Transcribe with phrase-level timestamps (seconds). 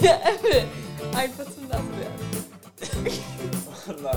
[0.00, 0.64] ja, Äpfel.
[1.14, 2.30] Einfach zum Nasswerden.
[3.88, 4.16] Oh nein.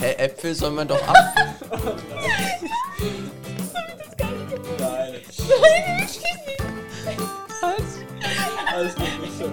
[0.00, 1.16] Hä, Äpfel soll man doch ab.
[4.78, 4.78] Nein.
[4.78, 5.38] Nein, wirklich
[6.08, 6.20] nicht.
[7.60, 7.82] Was?
[8.74, 9.44] Alles gut, nicht so.
[9.44, 9.50] Ja,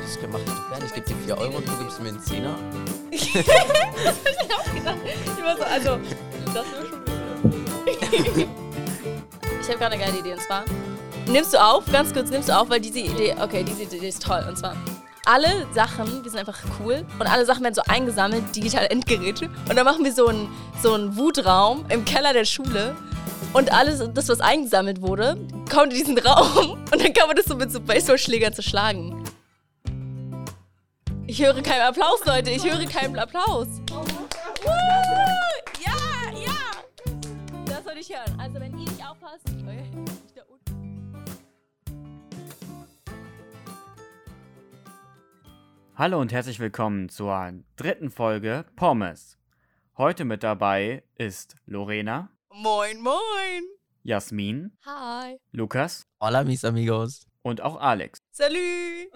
[0.00, 0.84] das ich doch gerne.
[0.84, 2.58] Ich gebe dir 4 Euro und du gibst mir einen Zehner.
[3.10, 4.98] das hab ich auch gedacht.
[5.36, 5.98] Ich war so, also,
[6.46, 7.04] das wäre schon
[9.64, 10.62] Ich habe gerade eine geile Idee und zwar.
[11.26, 14.22] Nimmst du auf, ganz kurz, nimmst du auf, weil diese Idee, okay, diese Idee ist
[14.22, 14.44] toll.
[14.46, 14.76] Und zwar,
[15.24, 19.46] alle Sachen, die sind einfach cool und alle Sachen werden so eingesammelt, digitale Endgeräte.
[19.66, 20.50] Und dann machen wir so einen,
[20.82, 22.94] so einen Wutraum im Keller der Schule.
[23.54, 25.38] Und alles, das, was eingesammelt wurde,
[25.72, 29.24] kommt in diesen Raum und dann kann man das so mit so Baseballschlägern zerschlagen.
[31.26, 32.50] Ich höre keinen Applaus, Leute.
[32.50, 33.68] Ich höre keinen Applaus.
[34.62, 35.53] Woo!
[38.08, 38.24] Ja, ja.
[38.24, 38.40] Das soll ich hören.
[38.40, 39.48] Also, wenn ihr nicht aufpasst.
[39.48, 41.24] Ich da unten.
[45.96, 49.38] Hallo und herzlich willkommen zur dritten Folge Pommes.
[49.96, 53.14] Heute mit dabei ist Lorena, Moin, moin.
[54.02, 55.38] Jasmin, Hi.
[55.52, 57.26] Lukas Hola, mis amigos.
[57.42, 58.18] und auch Alex.
[58.32, 58.58] Salut.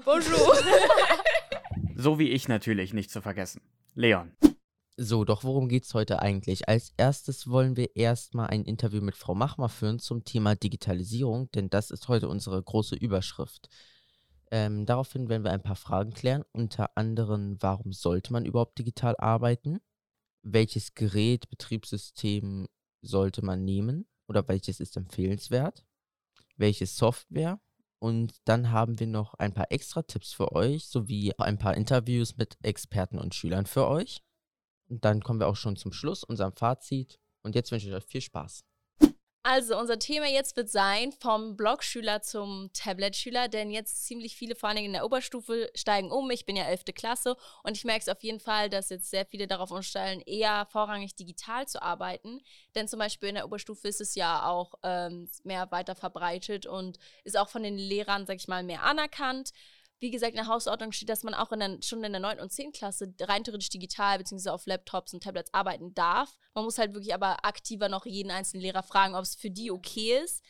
[0.04, 0.56] Bonjour.
[2.00, 3.60] So wie ich natürlich nicht zu vergessen.
[3.94, 4.30] Leon.
[5.00, 6.68] So, doch worum geht's heute eigentlich?
[6.68, 11.70] Als erstes wollen wir erstmal ein Interview mit Frau Machmer führen zum Thema Digitalisierung, denn
[11.70, 13.68] das ist heute unsere große Überschrift.
[14.50, 19.14] Ähm, daraufhin werden wir ein paar Fragen klären, unter anderem, warum sollte man überhaupt digital
[19.18, 19.78] arbeiten?
[20.42, 22.66] Welches Gerät, Betriebssystem
[23.00, 25.84] sollte man nehmen oder welches ist empfehlenswert?
[26.56, 27.60] Welche Software?
[28.00, 32.36] Und dann haben wir noch ein paar extra Tipps für euch, sowie ein paar Interviews
[32.36, 34.24] mit Experten und Schülern für euch.
[34.88, 37.18] Und dann kommen wir auch schon zum Schluss, unserem Fazit.
[37.42, 38.64] Und jetzt wünsche ich euch viel Spaß.
[39.50, 44.68] Also, unser Thema jetzt wird sein, vom Blogschüler zum Tablet-Schüler, denn jetzt ziemlich viele, vor
[44.68, 46.30] allem in der Oberstufe, steigen um.
[46.30, 46.84] Ich bin ja 11.
[46.94, 50.66] Klasse und ich merke es auf jeden Fall, dass jetzt sehr viele darauf umstellen, eher
[50.66, 52.42] vorrangig digital zu arbeiten.
[52.74, 56.98] Denn zum Beispiel in der Oberstufe ist es ja auch ähm, mehr weiter verbreitet und
[57.24, 59.52] ist auch von den Lehrern, sag ich mal, mehr anerkannt.
[60.00, 62.38] Wie gesagt, in der Hausordnung steht, dass man auch in der, schon in der 9.
[62.40, 62.72] und 10.
[62.72, 64.50] Klasse rein theoretisch digital bzw.
[64.50, 66.38] auf Laptops und Tablets arbeiten darf.
[66.54, 69.70] Man muss halt wirklich aber aktiver noch jeden einzelnen Lehrer fragen, ob es für die
[69.70, 70.44] okay ist.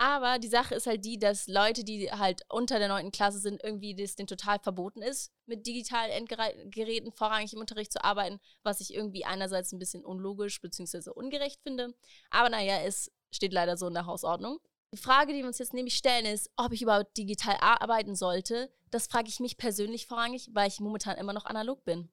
[0.00, 3.12] Aber die Sache ist halt die, dass Leute, die halt unter der 9.
[3.12, 8.02] Klasse sind, irgendwie das denen total verboten ist, mit digitalen Endgeräten vorrangig im Unterricht zu
[8.02, 11.10] arbeiten, was ich irgendwie einerseits ein bisschen unlogisch bzw.
[11.10, 11.94] ungerecht finde.
[12.30, 14.58] Aber naja, es steht leider so in der Hausordnung.
[14.94, 18.72] Die Frage, die wir uns jetzt nämlich stellen, ist, ob ich überhaupt digital arbeiten sollte.
[18.90, 22.10] Das frage ich mich persönlich vorrangig, weil ich momentan immer noch analog bin.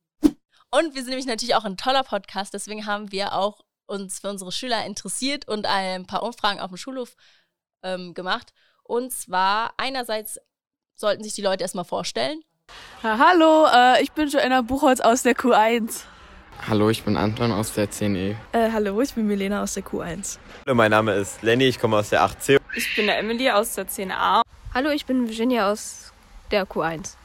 [0.69, 4.29] Und wir sind nämlich natürlich auch ein toller Podcast, deswegen haben wir auch uns für
[4.29, 7.15] unsere Schüler interessiert und ein paar Umfragen auf dem Schulhof
[7.83, 8.53] ähm, gemacht.
[8.83, 10.37] Und zwar einerseits
[10.95, 12.41] sollten sich die Leute erstmal vorstellen.
[13.01, 16.03] Ja, hallo, äh, ich bin Joanna Buchholz aus der Q1.
[16.67, 18.35] Hallo, ich bin Anton aus der 10E.
[18.51, 20.37] Äh, hallo, ich bin Milena aus der Q1.
[20.65, 22.59] Hallo, mein Name ist Lenny, ich komme aus der 8C.
[22.75, 24.41] Ich bin der Emily aus der 10a.
[24.73, 26.11] Hallo, ich bin Virginia aus
[26.51, 27.15] der Q1.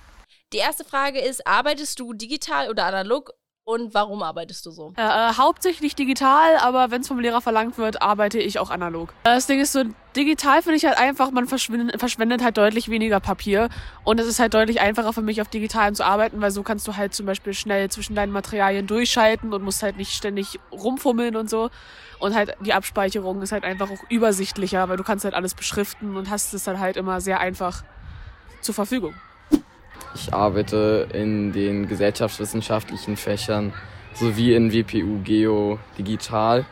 [0.52, 3.30] Die erste Frage ist, arbeitest du digital oder analog
[3.64, 4.92] und warum arbeitest du so?
[4.96, 9.10] Äh, äh, hauptsächlich digital, aber wenn es vom Lehrer verlangt wird, arbeite ich auch analog.
[9.22, 9.84] Äh, Das Ding ist so,
[10.16, 13.68] digital finde ich halt einfach, man verschwendet, verschwendet halt deutlich weniger Papier
[14.02, 16.88] und es ist halt deutlich einfacher für mich auf digitalem zu arbeiten, weil so kannst
[16.88, 21.36] du halt zum Beispiel schnell zwischen deinen Materialien durchschalten und musst halt nicht ständig rumfummeln
[21.36, 21.70] und so.
[22.18, 26.16] Und halt die Abspeicherung ist halt einfach auch übersichtlicher, weil du kannst halt alles beschriften
[26.16, 27.84] und hast es dann halt immer sehr einfach
[28.62, 29.14] zur Verfügung.
[30.14, 33.72] Ich arbeite in den gesellschaftswissenschaftlichen Fächern
[34.14, 36.64] sowie in WPU Geo Digital,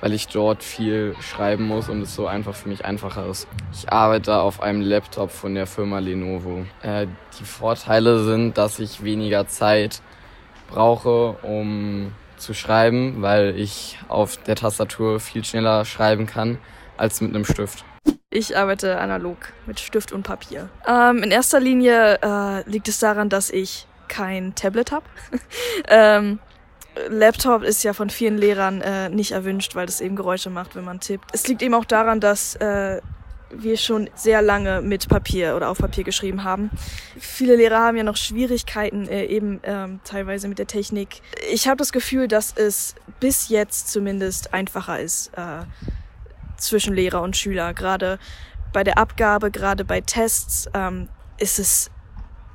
[0.00, 3.48] weil ich dort viel schreiben muss und es so einfach für mich einfacher ist.
[3.72, 6.64] Ich arbeite auf einem Laptop von der Firma Lenovo.
[6.82, 7.06] Äh,
[7.38, 10.00] die Vorteile sind, dass ich weniger Zeit
[10.70, 16.58] brauche, um zu schreiben, weil ich auf der Tastatur viel schneller schreiben kann
[16.96, 17.84] als mit einem Stift.
[18.36, 20.68] Ich arbeite analog mit Stift und Papier.
[20.86, 25.06] Ähm, in erster Linie äh, liegt es daran, dass ich kein Tablet habe.
[25.88, 26.38] ähm,
[27.08, 30.84] Laptop ist ja von vielen Lehrern äh, nicht erwünscht, weil das eben Geräusche macht, wenn
[30.84, 31.30] man tippt.
[31.32, 33.00] Es liegt eben auch daran, dass äh,
[33.48, 36.70] wir schon sehr lange mit Papier oder auf Papier geschrieben haben.
[37.18, 41.22] Viele Lehrer haben ja noch Schwierigkeiten äh, eben ähm, teilweise mit der Technik.
[41.50, 45.62] Ich habe das Gefühl, dass es bis jetzt zumindest einfacher ist äh,
[46.56, 47.74] zwischen Lehrer und Schüler.
[47.74, 48.18] Gerade
[48.72, 51.08] bei der Abgabe, gerade bei Tests ähm,
[51.38, 51.90] ist es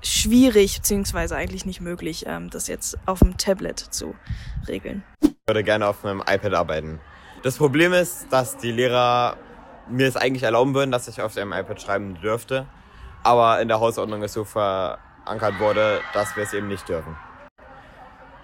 [0.03, 4.15] schwierig beziehungsweise eigentlich nicht möglich, ähm, das jetzt auf dem Tablet zu
[4.67, 5.03] regeln.
[5.21, 6.99] Ich würde gerne auf meinem iPad arbeiten.
[7.43, 9.37] Das Problem ist, dass die Lehrer
[9.89, 12.67] mir es eigentlich erlauben würden, dass ich auf dem iPad schreiben dürfte.
[13.23, 17.15] Aber in der Hausordnung ist so verankert wurde, dass wir es eben nicht dürfen.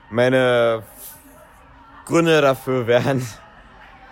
[0.10, 0.84] Meine
[2.06, 3.28] Gründe dafür wären,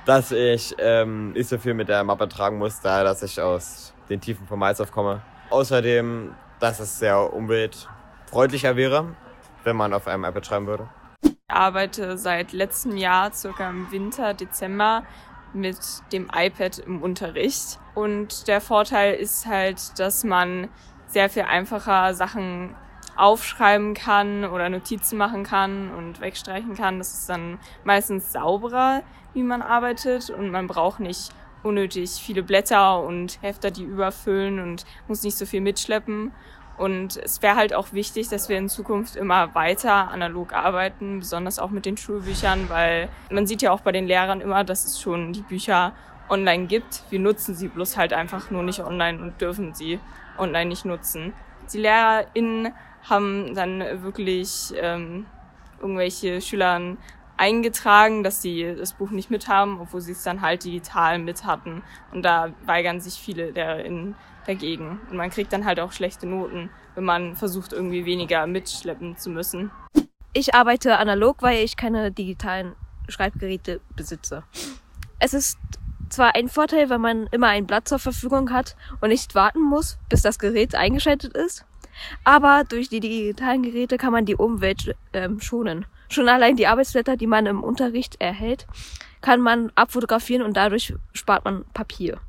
[0.06, 3.94] dass ich ähm, nicht so viel mit der Mappe tragen muss, da dass ich aus
[4.10, 5.22] den Tiefen vom Malzhof komme.
[5.50, 9.16] Außerdem, dass es sehr umweltfreundlicher wäre,
[9.64, 10.88] wenn man auf einem iPad schreiben würde.
[11.24, 15.04] Ich arbeite seit letztem Jahr, circa im Winter, Dezember,
[15.54, 15.80] mit
[16.12, 17.80] dem iPad im Unterricht.
[17.96, 20.70] Und der Vorteil ist halt, dass man
[21.08, 22.76] sehr viel einfacher Sachen
[23.16, 26.98] aufschreiben kann oder Notizen machen kann und wegstreichen kann.
[26.98, 29.04] Das ist dann meistens sauberer,
[29.36, 34.86] wie man arbeitet und man braucht nicht unnötig viele Blätter und Hefter, die überfüllen und
[35.08, 36.32] muss nicht so viel mitschleppen.
[36.78, 41.58] Und es wäre halt auch wichtig, dass wir in Zukunft immer weiter analog arbeiten, besonders
[41.58, 45.00] auch mit den Schulbüchern, weil man sieht ja auch bei den Lehrern immer, dass es
[45.00, 45.94] schon die Bücher
[46.30, 47.04] online gibt.
[47.10, 50.00] Wir nutzen sie bloß halt einfach nur nicht online und dürfen sie
[50.38, 51.34] online nicht nutzen.
[51.72, 52.74] Die LehrerInnen
[53.04, 55.26] haben dann wirklich ähm,
[55.80, 56.98] irgendwelche Schülern
[57.38, 61.46] eingetragen, dass sie das Buch nicht mit haben, obwohl sie es dann halt digital mit
[61.46, 61.84] hatten.
[62.12, 64.16] Und da weigern sich viele LehrerInnen
[64.46, 65.00] dagegen.
[65.10, 69.30] Und man kriegt dann halt auch schlechte Noten, wenn man versucht, irgendwie weniger mitschleppen zu
[69.30, 69.72] müssen.
[70.34, 72.76] Ich arbeite analog, weil ich keine digitalen
[73.08, 74.44] Schreibgeräte besitze.
[75.20, 75.58] Es ist
[76.10, 79.98] zwar ein Vorteil, wenn man immer ein Blatt zur Verfügung hat und nicht warten muss,
[80.10, 81.66] bis das Gerät eingeschaltet ist.
[82.24, 85.86] Aber durch die digitalen Geräte kann man die Umwelt ähm, schonen.
[86.10, 88.68] Schon allein die Arbeitsblätter, die man im Unterricht erhält,
[89.22, 92.20] kann man abfotografieren und dadurch spart man Papier.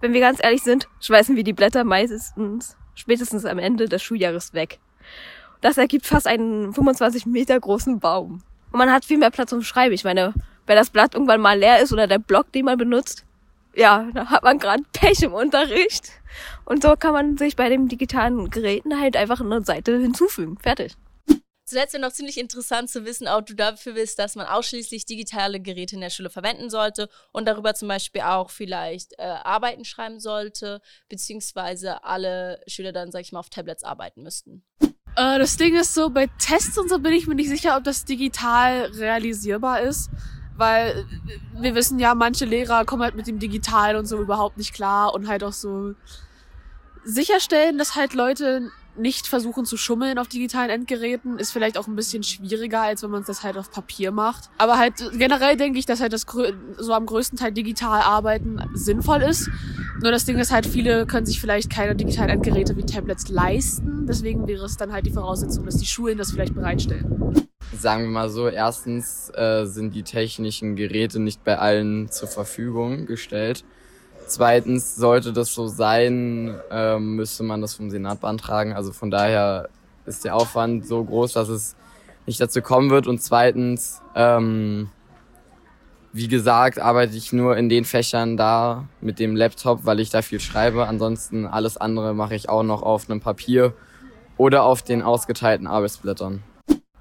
[0.00, 4.52] Wenn wir ganz ehrlich sind, schmeißen wir die Blätter meistens spätestens am Ende des Schuljahres
[4.54, 4.78] weg.
[5.60, 8.42] Das ergibt fast einen 25 Meter großen Baum.
[8.72, 9.94] Und man hat viel mehr Platz zum Schreiben.
[9.94, 10.34] Ich meine,
[10.66, 13.24] wenn das Blatt irgendwann mal leer ist oder der Block, den man benutzt,
[13.74, 16.10] ja, da hat man gerade Pech im Unterricht.
[16.64, 20.58] Und so kann man sich bei den digitalen Geräten halt einfach eine Seite hinzufügen.
[20.58, 20.96] Fertig.
[21.72, 25.58] Zuletzt wäre noch ziemlich interessant zu wissen, ob du dafür bist, dass man ausschließlich digitale
[25.58, 30.20] Geräte in der Schule verwenden sollte und darüber zum Beispiel auch vielleicht äh, Arbeiten schreiben
[30.20, 34.62] sollte, beziehungsweise alle Schüler dann, sag ich mal, auf Tablets arbeiten müssten.
[35.16, 37.84] Äh, das Ding ist so, bei Tests und so bin ich mir nicht sicher, ob
[37.84, 40.10] das digital realisierbar ist.
[40.58, 41.06] Weil
[41.58, 45.14] wir wissen ja, manche Lehrer kommen halt mit dem Digital und so überhaupt nicht klar
[45.14, 45.94] und halt auch so
[47.02, 51.96] sicherstellen, dass halt Leute nicht versuchen zu schummeln auf digitalen Endgeräten, ist vielleicht auch ein
[51.96, 54.50] bisschen schwieriger, als wenn man das halt auf Papier macht.
[54.58, 56.26] Aber halt generell denke ich, dass halt das
[56.78, 59.48] so am größten Teil digital arbeiten sinnvoll ist.
[60.02, 64.06] Nur das Ding ist halt, viele können sich vielleicht keine digitalen Endgeräte wie Tablets leisten.
[64.06, 67.48] Deswegen wäre es dann halt die Voraussetzung, dass die Schulen das vielleicht bereitstellen.
[67.78, 73.06] Sagen wir mal so, erstens äh, sind die technischen Geräte nicht bei allen zur Verfügung
[73.06, 73.64] gestellt.
[74.32, 78.72] Zweitens, sollte das so sein, ähm, müsste man das vom Senat beantragen.
[78.72, 79.68] Also von daher
[80.06, 81.76] ist der Aufwand so groß, dass es
[82.24, 83.06] nicht dazu kommen wird.
[83.06, 84.88] Und zweitens, ähm,
[86.14, 90.22] wie gesagt, arbeite ich nur in den Fächern da mit dem Laptop, weil ich da
[90.22, 90.86] viel schreibe.
[90.86, 93.74] Ansonsten alles andere mache ich auch noch auf einem Papier
[94.38, 96.42] oder auf den ausgeteilten Arbeitsblättern.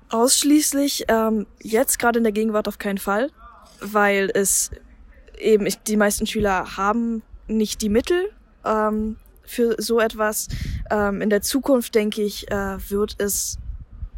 [0.09, 3.29] Ausschließlich ähm, jetzt gerade in der Gegenwart auf keinen Fall,
[3.79, 4.69] weil es
[5.39, 8.31] eben ich, die meisten Schüler haben nicht die Mittel
[8.65, 10.47] ähm, für so etwas.
[10.89, 13.57] Ähm, in der Zukunft, denke ich, äh, wird es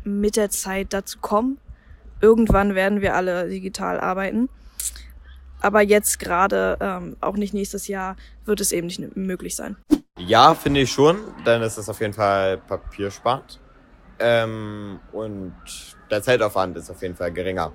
[0.04, 1.58] mit der Zeit dazu kommen.
[2.22, 4.50] Irgendwann werden wir alle digital arbeiten.
[5.62, 9.78] Aber jetzt gerade, ähm, auch nicht nächstes Jahr, wird es eben nicht möglich sein.
[10.20, 13.60] Ja, finde ich schon, denn es ist auf jeden Fall papiersparend.
[14.20, 15.54] Ähm, und
[16.12, 17.72] der Zeitaufwand ist auf jeden Fall geringer.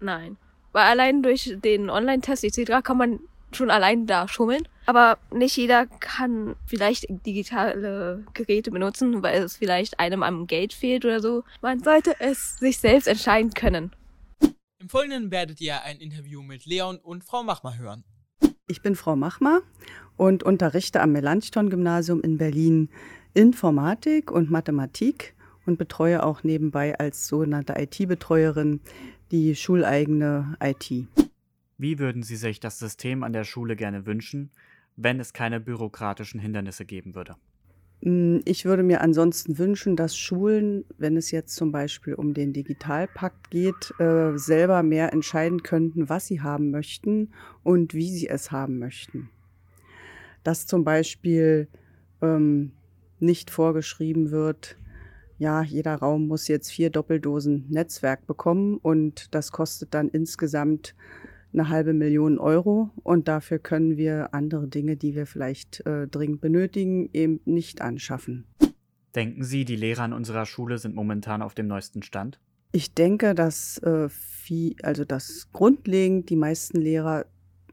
[0.00, 0.36] Nein.
[0.72, 2.82] Weil allein durch den Online-Test etc.
[2.82, 3.20] kann man
[3.52, 4.66] schon allein da schummeln.
[4.86, 11.04] Aber nicht jeder kann vielleicht digitale Geräte benutzen, weil es vielleicht einem am Geld fehlt
[11.04, 11.44] oder so.
[11.60, 13.92] Man sollte es sich selbst entscheiden können.
[14.80, 18.04] Im Folgenden werdet ihr ein Interview mit Leon und Frau Machmer hören.
[18.68, 19.60] Ich bin Frau Machmer
[20.16, 22.88] und unterrichte am Melanchthon-Gymnasium in Berlin
[23.34, 25.34] Informatik und Mathematik
[25.66, 28.80] und betreue auch nebenbei als sogenannte IT-Betreuerin
[29.30, 31.06] die schuleigene IT.
[31.78, 34.50] Wie würden Sie sich das System an der Schule gerne wünschen,
[34.96, 37.36] wenn es keine bürokratischen Hindernisse geben würde?
[38.02, 42.52] Hm, ich würde mir ansonsten wünschen, dass Schulen, wenn es jetzt zum Beispiel um den
[42.52, 47.30] Digitalpakt geht, äh, selber mehr entscheiden könnten, was sie haben möchten
[47.62, 49.30] und wie sie es haben möchten.
[50.42, 51.68] Dass zum Beispiel
[52.20, 52.72] ähm,
[53.20, 54.76] nicht vorgeschrieben wird,
[55.38, 60.96] ja, jeder Raum muss jetzt vier Doppeldosen Netzwerk bekommen und das kostet dann insgesamt
[61.58, 66.40] eine halbe Million Euro und dafür können wir andere Dinge, die wir vielleicht äh, dringend
[66.40, 68.46] benötigen, eben nicht anschaffen.
[69.14, 72.38] Denken Sie, die Lehrer an unserer Schule sind momentan auf dem neuesten Stand?
[72.72, 77.26] Ich denke, dass äh, viel, also dass grundlegend die meisten Lehrer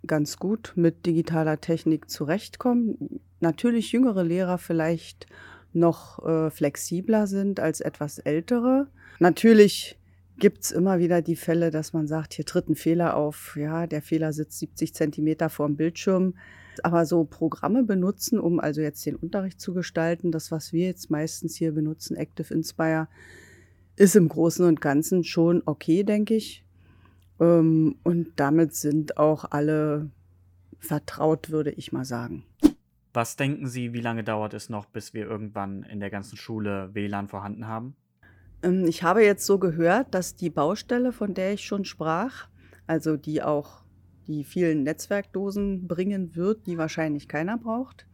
[0.08, 3.20] ganz gut mit digitaler Technik zurechtkommen.
[3.39, 5.27] Natürlich jüngere Lehrer vielleicht
[5.74, 8.88] noch äh, flexibler sind als etwas ältere.
[9.20, 10.00] Natürlich
[10.38, 13.56] gibt's immer wieder die Fälle, dass man sagt, hier tritt ein Fehler auf.
[13.60, 16.36] Ja, der Fehler sitzt 70 Zentimeter vorm Bildschirm.
[16.84, 21.10] Aber so Programme benutzen, um also jetzt den Unterricht zu gestalten, das, was wir jetzt
[21.10, 23.08] meistens hier benutzen, Active Inspire,
[23.96, 26.65] ist im Großen und Ganzen schon okay, denke ich.
[27.39, 30.10] Ähm, und damit sind auch alle
[30.80, 32.44] vertraut, würde ich mal sagen.
[33.13, 36.89] Was denken Sie, wie lange dauert es noch, bis wir irgendwann in der ganzen Schule
[36.94, 37.96] WLAN vorhanden haben?
[38.65, 42.48] Ähm, ich habe jetzt so gehört, dass die Baustelle, von der ich schon sprach,
[42.88, 43.84] also die auch
[44.27, 48.07] die vielen Netzwerkdosen bringen wird, die wahrscheinlich keiner braucht,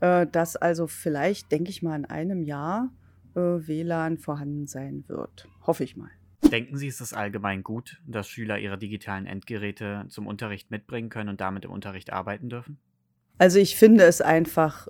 [0.00, 2.90] äh, dass also vielleicht, denke ich mal, in einem Jahr
[3.34, 5.48] äh, WLAN vorhanden sein wird.
[5.66, 6.10] Hoffe ich mal.
[6.50, 11.28] Denken Sie, ist es allgemein gut, dass Schüler ihre digitalen Endgeräte zum Unterricht mitbringen können
[11.28, 12.78] und damit im Unterricht arbeiten dürfen?
[13.38, 14.88] Also ich finde es einfach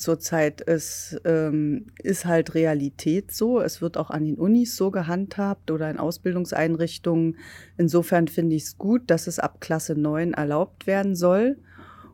[0.00, 3.60] zurzeit ist, ähm, ist halt Realität so.
[3.60, 7.36] Es wird auch an den Unis so gehandhabt oder in Ausbildungseinrichtungen.
[7.76, 11.58] Insofern finde ich es gut, dass es ab Klasse 9 erlaubt werden soll.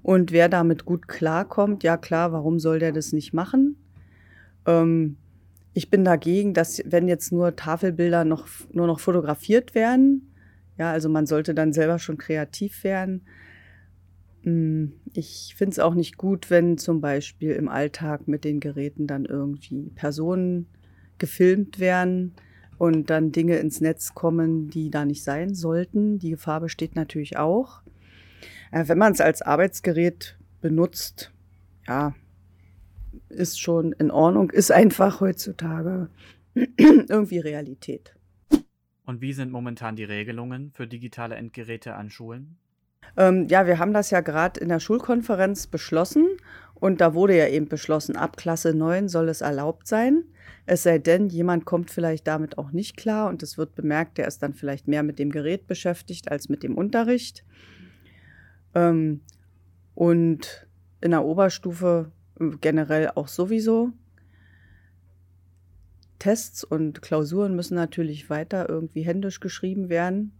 [0.02, 3.76] Und wer damit gut klarkommt, ja klar, warum soll der das nicht machen?
[4.66, 5.16] Ähm,
[5.73, 10.33] ich bin dagegen, dass wenn jetzt nur Tafelbilder noch, nur noch fotografiert werden,
[10.78, 13.23] ja, also man sollte dann selber schon kreativ werden.
[14.47, 19.09] Hm, ich finde es auch nicht gut, wenn zum Beispiel im Alltag mit den Geräten
[19.09, 20.69] dann irgendwie Personen
[21.19, 22.33] gefilmt werden
[22.79, 26.21] und dann Dinge ins Netz kommen, die da nicht sein sollten.
[26.21, 27.83] Die Gefahr besteht natürlich auch.
[28.71, 31.33] Äh, wenn man es als Arbeitsgerät benutzt,
[31.88, 32.15] ja,
[33.29, 36.09] ist schon in Ordnung, ist einfach heutzutage
[36.55, 38.15] irgendwie Realität.
[39.07, 42.59] Und wie sind momentan die Regelungen für digitale Endgeräte an Schulen?
[43.17, 46.27] Ähm, ja, wir haben das ja gerade in der Schulkonferenz beschlossen
[46.75, 50.25] und da wurde ja eben beschlossen, ab Klasse 9 soll es erlaubt sein.
[50.67, 54.27] Es sei denn, jemand kommt vielleicht damit auch nicht klar und es wird bemerkt, der
[54.27, 57.45] ist dann vielleicht mehr mit dem Gerät beschäftigt als mit dem Unterricht.
[58.75, 59.23] Ähm,
[59.95, 60.67] und
[61.01, 63.93] in der Oberstufe äh, generell auch sowieso.
[66.19, 70.33] Tests und Klausuren müssen natürlich weiter irgendwie händisch geschrieben werden.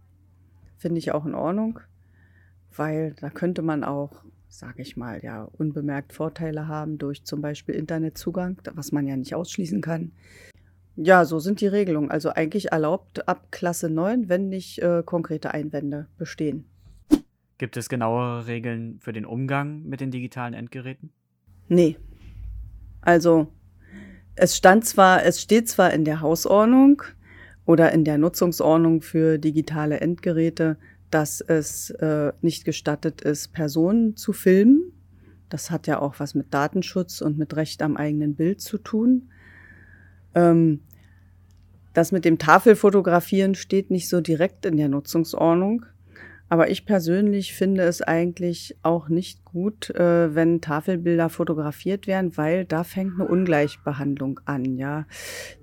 [0.77, 1.79] Finde ich auch in Ordnung
[2.77, 7.75] weil da könnte man auch, sage ich mal, ja, unbemerkt Vorteile haben durch zum Beispiel
[7.75, 10.11] Internetzugang, was man ja nicht ausschließen kann.
[10.95, 12.09] Ja, so sind die Regelungen.
[12.09, 16.65] Also eigentlich erlaubt ab Klasse 9, wenn nicht äh, konkrete Einwände bestehen.
[17.59, 21.11] Gibt es genauere Regeln für den Umgang mit den digitalen Endgeräten?
[21.67, 21.97] Nee.
[23.01, 23.47] Also
[24.35, 27.01] es stand zwar, es steht zwar in der Hausordnung
[27.65, 30.77] oder in der Nutzungsordnung für digitale Endgeräte,
[31.09, 34.91] dass es äh, nicht gestattet ist, Personen zu filmen.
[35.49, 39.29] Das hat ja auch was mit Datenschutz und mit Recht am eigenen Bild zu tun.
[40.35, 40.81] Ähm,
[41.93, 45.85] das mit dem Tafelfotografieren steht nicht so direkt in der Nutzungsordnung.
[46.49, 52.63] Aber ich persönlich finde es eigentlich auch nicht gut, äh, wenn Tafelbilder fotografiert werden, weil
[52.63, 55.05] da fängt eine Ungleichbehandlung an, ja.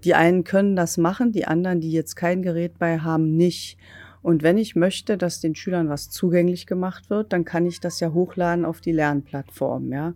[0.05, 3.79] Die einen können das machen, die anderen, die jetzt kein Gerät bei haben, nicht.
[4.25, 8.01] Und wenn ich möchte, dass den Schülern was zugänglich gemacht wird, dann kann ich das
[8.01, 10.15] ja hochladen auf die Lernplattform, ja.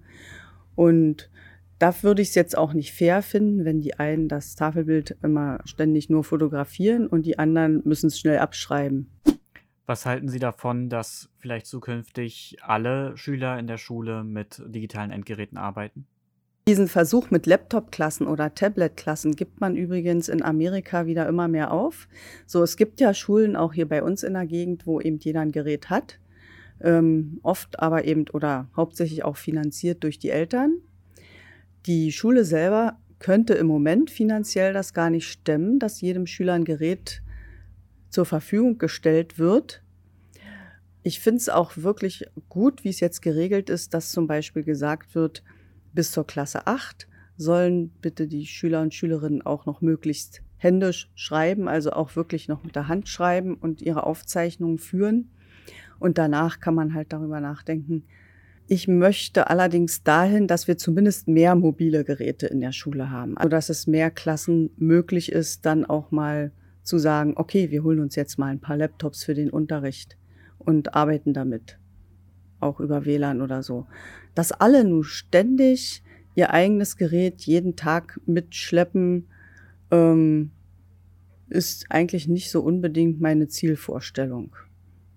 [0.74, 1.28] Und
[1.78, 5.60] da würde ich es jetzt auch nicht fair finden, wenn die einen das Tafelbild immer
[5.66, 9.10] ständig nur fotografieren und die anderen müssen es schnell abschreiben.
[9.84, 15.58] Was halten Sie davon, dass vielleicht zukünftig alle Schüler in der Schule mit digitalen Endgeräten
[15.58, 16.06] arbeiten?
[16.68, 22.08] Diesen Versuch mit Laptop-Klassen oder Tablet-Klassen gibt man übrigens in Amerika wieder immer mehr auf.
[22.46, 25.40] So, es gibt ja Schulen auch hier bei uns in der Gegend, wo eben jeder
[25.40, 26.18] ein Gerät hat.
[26.82, 30.75] Ähm, oft aber eben oder hauptsächlich auch finanziert durch die Eltern.
[31.87, 36.66] Die Schule selber könnte im Moment finanziell das gar nicht stemmen, dass jedem Schüler ein
[36.66, 37.22] Gerät
[38.10, 39.82] zur Verfügung gestellt wird.
[41.02, 45.14] Ich finde es auch wirklich gut, wie es jetzt geregelt ist, dass zum Beispiel gesagt
[45.14, 45.42] wird,
[45.92, 51.68] bis zur Klasse 8 sollen bitte die Schüler und Schülerinnen auch noch möglichst händisch schreiben,
[51.68, 55.30] also auch wirklich noch mit der Hand schreiben und ihre Aufzeichnungen führen.
[56.00, 58.04] Und danach kann man halt darüber nachdenken.
[58.66, 63.49] Ich möchte allerdings dahin, dass wir zumindest mehr mobile Geräte in der Schule haben, also
[63.49, 66.52] dass es mehr Klassen möglich ist, dann auch mal
[66.83, 70.18] zu sagen, okay, wir holen uns jetzt mal ein paar Laptops für den Unterricht
[70.59, 71.78] und arbeiten damit.
[72.61, 73.87] Auch über WLAN oder so.
[74.38, 76.00] Dass alle nun ständig
[76.37, 79.26] ihr eigenes Gerät jeden Tag mitschleppen,
[79.90, 80.52] ähm,
[81.49, 84.54] ist eigentlich nicht so unbedingt meine Zielvorstellung.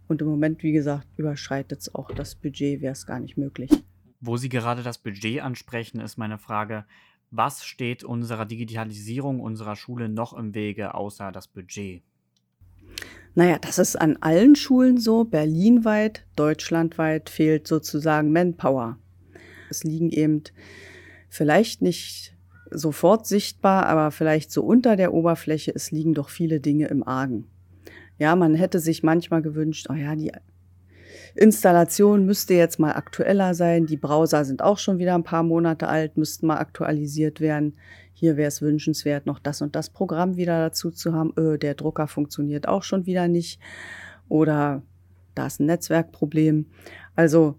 [0.07, 3.69] Und im Moment, wie gesagt, überschreitet es auch das Budget, wäre es gar nicht möglich.
[4.21, 6.85] Wo Sie gerade das Budget ansprechen, ist meine Frage,
[7.29, 12.01] was steht unserer Digitalisierung unserer Schule noch im Wege außer das Budget?
[13.35, 15.25] Naja, das ist an allen Schulen so.
[15.25, 18.97] Berlinweit, deutschlandweit fehlt sozusagen Manpower.
[19.71, 20.43] Es liegen eben
[21.29, 22.35] vielleicht nicht
[22.69, 27.47] sofort sichtbar, aber vielleicht so unter der Oberfläche, es liegen doch viele Dinge im Argen.
[28.17, 30.31] Ja, man hätte sich manchmal gewünscht, oh ja, die
[31.35, 33.85] Installation müsste jetzt mal aktueller sein.
[33.85, 37.77] Die Browser sind auch schon wieder ein paar Monate alt, müssten mal aktualisiert werden.
[38.13, 41.33] Hier wäre es wünschenswert, noch das und das Programm wieder dazu zu haben.
[41.37, 43.59] Öh, der Drucker funktioniert auch schon wieder nicht.
[44.29, 44.83] Oder
[45.35, 46.67] da ist ein Netzwerkproblem.
[47.15, 47.55] Also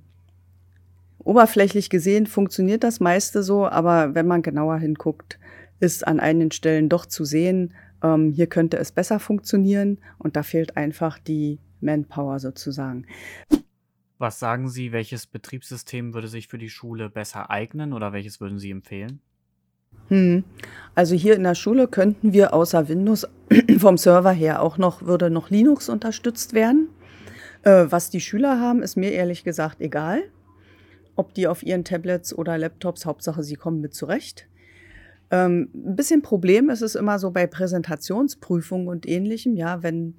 [1.25, 5.39] oberflächlich gesehen funktioniert das meiste so, aber wenn man genauer hinguckt,
[5.81, 10.43] ist an einigen Stellen doch zu sehen, ähm, hier könnte es besser funktionieren und da
[10.43, 13.07] fehlt einfach die Manpower sozusagen.
[14.19, 18.59] Was sagen Sie, welches Betriebssystem würde sich für die Schule besser eignen oder welches würden
[18.59, 19.21] Sie empfehlen?
[20.09, 20.45] Hm.
[20.95, 23.27] Also hier in der Schule könnten wir außer Windows
[23.79, 26.89] vom Server her auch noch, würde noch Linux unterstützt werden.
[27.63, 30.23] Äh, was die Schüler haben, ist mir ehrlich gesagt egal.
[31.17, 34.49] Ob die auf ihren Tablets oder Laptops, Hauptsache sie kommen mit zurecht.
[35.31, 40.15] Ähm, ein bisschen Problem ist es immer so bei Präsentationsprüfungen und ähnlichem, ja, wenn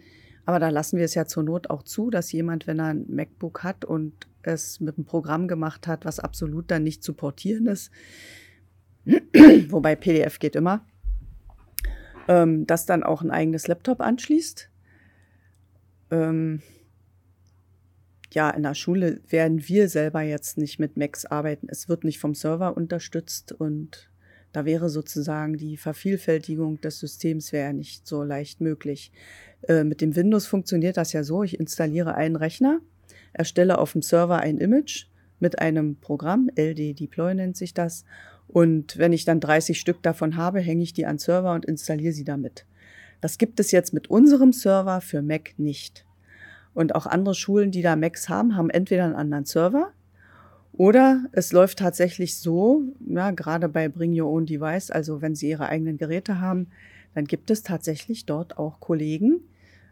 [0.46, 3.06] aber da lassen wir es ja zur Not auch zu, dass jemand, wenn er ein
[3.08, 7.68] MacBook hat und es mit einem Programm gemacht hat, was absolut dann nicht zu portieren
[7.68, 7.92] ist,
[9.70, 10.86] wobei PDF geht immer,
[12.28, 14.70] ähm, das dann auch ein eigenes Laptop anschließt.
[16.12, 16.62] Ähm,
[18.34, 21.68] ja, in der Schule werden wir selber jetzt nicht mit Macs arbeiten.
[21.70, 24.10] Es wird nicht vom Server unterstützt und
[24.51, 29.12] da wäre sozusagen die Vervielfältigung des Systems wäre nicht so leicht möglich.
[29.68, 32.79] Äh, mit dem Windows funktioniert das ja so, ich installiere einen Rechner,
[33.34, 35.07] erstelle auf dem Server ein Image
[35.40, 38.05] mit einem Programm, LD Deploy nennt sich das,
[38.48, 42.14] und wenn ich dann 30 Stück davon habe, hänge ich die an Server und installiere
[42.14, 42.66] sie damit.
[43.22, 46.05] Das gibt es jetzt mit unserem Server für Mac nicht.
[46.74, 49.92] Und auch andere Schulen, die da Macs haben, haben entweder einen anderen Server
[50.74, 55.50] oder es läuft tatsächlich so, ja, gerade bei Bring Your Own Device, also wenn Sie
[55.50, 56.68] Ihre eigenen Geräte haben,
[57.14, 59.42] dann gibt es tatsächlich dort auch Kollegen,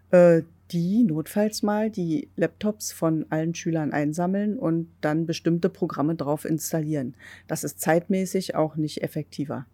[0.10, 0.42] äh,
[0.72, 7.14] die notfalls mal die Laptops von allen Schülern einsammeln und dann bestimmte Programme drauf installieren.
[7.48, 9.68] Das ist zeitmäßig auch nicht effektiver.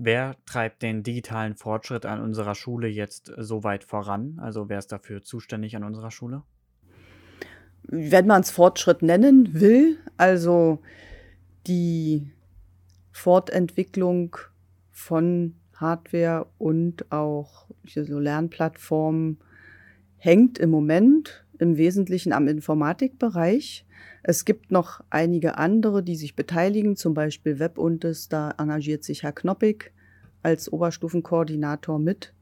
[0.00, 4.38] Wer treibt den digitalen Fortschritt an unserer Schule jetzt so weit voran?
[4.40, 6.44] Also wer ist dafür zuständig an unserer Schule?
[7.82, 10.78] Wenn man es Fortschritt nennen will, also
[11.66, 12.30] die
[13.10, 14.36] Fortentwicklung
[14.92, 19.38] von Hardware und auch so Lernplattformen
[20.16, 23.84] hängt im Moment im Wesentlichen am Informatikbereich.
[24.28, 29.32] Es gibt noch einige andere, die sich beteiligen, zum Beispiel Webuntes, da engagiert sich Herr
[29.32, 29.90] Knoppig
[30.42, 32.34] als Oberstufenkoordinator mit.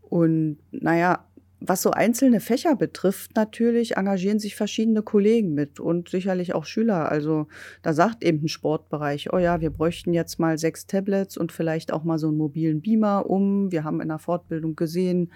[0.00, 1.26] Und naja,
[1.60, 7.12] was so einzelne Fächer betrifft, natürlich engagieren sich verschiedene Kollegen mit und sicherlich auch Schüler.
[7.12, 7.46] Also
[7.82, 11.92] da sagt eben ein Sportbereich, oh ja, wir bräuchten jetzt mal sechs Tablets und vielleicht
[11.92, 13.70] auch mal so einen mobilen Beamer um.
[13.70, 15.30] Wir haben in der Fortbildung gesehen,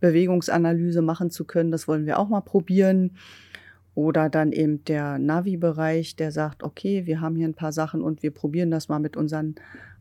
[0.00, 1.70] Bewegungsanalyse machen zu können.
[1.70, 3.16] Das wollen wir auch mal probieren.
[3.94, 8.22] Oder dann eben der Navi-Bereich, der sagt, okay, wir haben hier ein paar Sachen und
[8.22, 9.54] wir probieren das mal mit unseren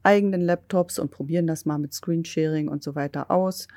[0.04, 3.68] eigenen Laptops und probieren das mal mit Screensharing und so weiter aus.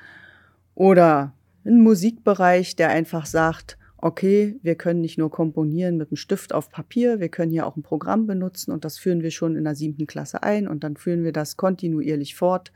[0.73, 1.33] Oder
[1.65, 6.69] ein Musikbereich, der einfach sagt, okay, wir können nicht nur komponieren mit einem Stift auf
[6.69, 9.75] Papier, wir können hier auch ein Programm benutzen und das führen wir schon in der
[9.75, 12.71] siebten Klasse ein und dann führen wir das kontinuierlich fort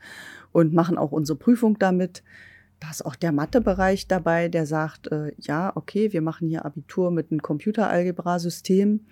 [0.50, 2.22] und machen auch unsere Prüfung damit.
[2.80, 7.10] Da ist auch der Mathebereich dabei, der sagt, äh, ja, okay, wir machen hier Abitur
[7.10, 9.06] mit einem Computeralgebra-System.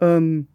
[0.00, 0.48] Ähm,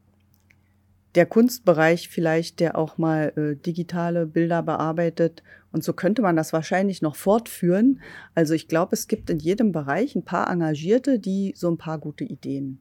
[1.15, 5.43] der Kunstbereich vielleicht, der auch mal äh, digitale Bilder bearbeitet.
[5.71, 8.01] Und so könnte man das wahrscheinlich noch fortführen.
[8.35, 11.99] Also ich glaube, es gibt in jedem Bereich ein paar Engagierte, die so ein paar
[11.99, 12.79] gute Ideen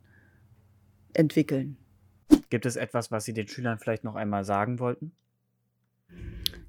[1.14, 1.76] entwickeln.
[2.50, 5.12] Gibt es etwas, was Sie den Schülern vielleicht noch einmal sagen wollten?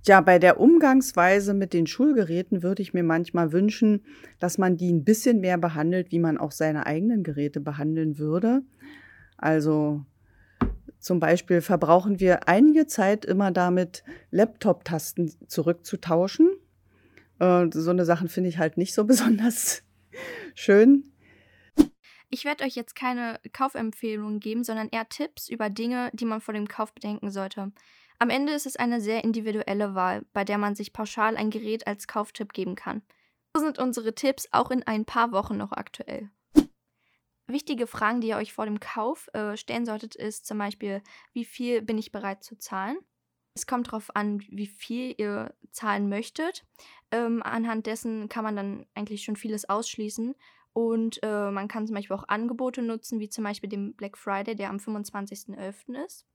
[0.06, 4.04] Ja, bei der Umgangsweise mit den Schulgeräten würde ich mir manchmal wünschen,
[4.40, 8.64] dass man die ein bisschen mehr behandelt, wie man auch seine eigenen Geräte behandeln würde.
[9.38, 10.06] Also
[11.00, 16.50] zum Beispiel verbrauchen wir einige Zeit immer damit, Laptop-Tasten zurückzutauschen.
[17.40, 19.84] Äh, so eine Sachen finde ich halt nicht so besonders
[20.56, 21.12] Schön.
[22.30, 26.54] Ich werde euch jetzt keine Kaufempfehlungen geben, sondern eher Tipps über Dinge, die man vor
[26.54, 27.72] dem Kauf bedenken sollte.
[28.24, 31.88] Am Ende ist es eine sehr individuelle Wahl, bei der man sich pauschal ein Gerät
[31.88, 33.02] als Kauftipp geben kann.
[33.54, 36.30] So sind unsere Tipps auch in ein paar Wochen noch aktuell.
[37.48, 41.02] Wichtige Fragen, die ihr euch vor dem Kauf äh, stellen solltet, ist zum Beispiel,
[41.34, 42.96] wie viel bin ich bereit zu zahlen?
[43.56, 46.64] Es kommt darauf an, wie viel ihr zahlen möchtet.
[47.12, 50.34] Ähm, anhand dessen kann man dann eigentlich schon vieles ausschließen.
[50.72, 54.56] Und äh, man kann zum Beispiel auch Angebote nutzen, wie zum Beispiel den Black Friday,
[54.56, 56.06] der am 25.11.
[56.06, 56.26] ist.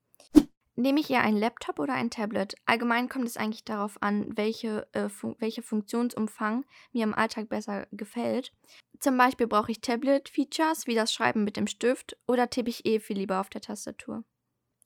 [0.79, 2.55] Nehme ich eher ein Laptop oder ein Tablet?
[2.65, 7.89] Allgemein kommt es eigentlich darauf an, welche, äh, fun welcher Funktionsumfang mir im Alltag besser
[7.91, 8.53] gefällt.
[9.01, 13.01] Zum Beispiel brauche ich Tablet-Features wie das Schreiben mit dem Stift oder tippe ich eh
[13.01, 14.23] viel lieber auf der Tastatur.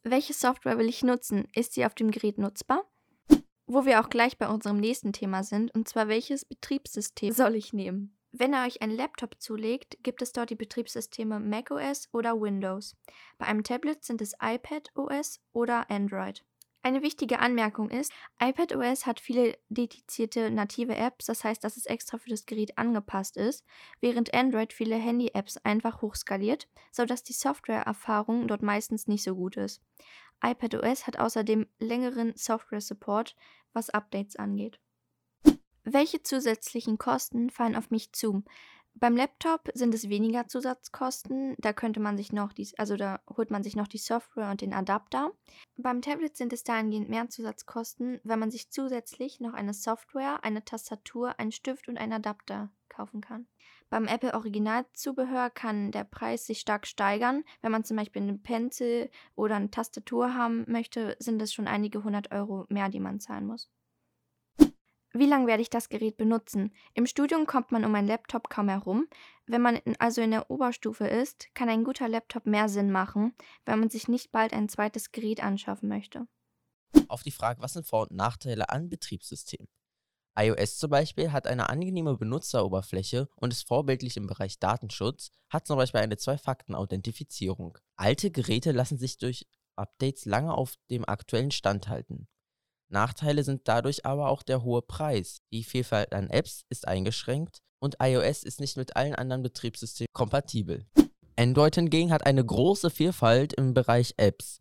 [0.02, 1.46] Welche Software will ich nutzen?
[1.54, 2.90] Ist sie auf dem Gerät nutzbar?
[3.66, 7.74] Wo wir auch gleich bei unserem nächsten Thema sind, und zwar welches Betriebssystem soll ich
[7.74, 8.16] nehmen?
[8.34, 12.96] Wenn ihr euch einen Laptop zulegt, gibt es dort die Betriebssysteme macOS oder Windows.
[13.36, 16.42] Bei einem Tablet sind es iPadOS oder Android.
[16.80, 22.16] Eine wichtige Anmerkung ist, iPadOS hat viele dedizierte native Apps, das heißt, dass es extra
[22.16, 23.66] für das Gerät angepasst ist,
[24.00, 29.82] während Android viele Handy-Apps einfach hochskaliert, sodass die Softwareerfahrung dort meistens nicht so gut ist.
[30.42, 33.36] iPadOS hat außerdem längeren Software-Support,
[33.74, 34.80] was Updates angeht.
[35.84, 38.44] Welche zusätzlichen Kosten fallen auf mich zu?
[38.94, 43.50] Beim Laptop sind es weniger Zusatzkosten, da könnte man sich noch die, also da holt
[43.50, 45.32] man sich noch die Software und den Adapter.
[45.76, 50.64] Beim Tablet sind es dahingehend mehr Zusatzkosten, wenn man sich zusätzlich noch eine Software, eine
[50.64, 53.46] Tastatur, einen Stift und einen Adapter kaufen kann.
[53.88, 57.44] Beim Apple Originalzubehör kann der Preis sich stark steigern.
[57.60, 62.04] Wenn man zum Beispiel einen Pencil oder eine Tastatur haben möchte, sind es schon einige
[62.04, 63.70] hundert Euro mehr, die man zahlen muss.
[65.14, 66.72] Wie lange werde ich das Gerät benutzen?
[66.94, 69.06] Im Studium kommt man um einen Laptop kaum herum.
[69.46, 73.34] Wenn man also in der Oberstufe ist, kann ein guter Laptop mehr Sinn machen,
[73.66, 76.26] wenn man sich nicht bald ein zweites Gerät anschaffen möchte.
[77.08, 79.68] Auf die Frage, was sind Vor- und Nachteile an Betriebssystemen?
[80.34, 85.76] iOS zum Beispiel hat eine angenehme Benutzeroberfläche und ist vorbildlich im Bereich Datenschutz, hat zum
[85.76, 87.76] Beispiel eine Zwei-Fakten-Authentifizierung.
[87.96, 89.46] Alte Geräte lassen sich durch
[89.76, 92.28] Updates lange auf dem aktuellen Stand halten.
[92.92, 95.40] Nachteile sind dadurch aber auch der hohe Preis.
[95.50, 100.86] Die Vielfalt an Apps ist eingeschränkt und iOS ist nicht mit allen anderen Betriebssystemen kompatibel.
[101.36, 104.60] Android hingegen hat eine große Vielfalt im Bereich Apps.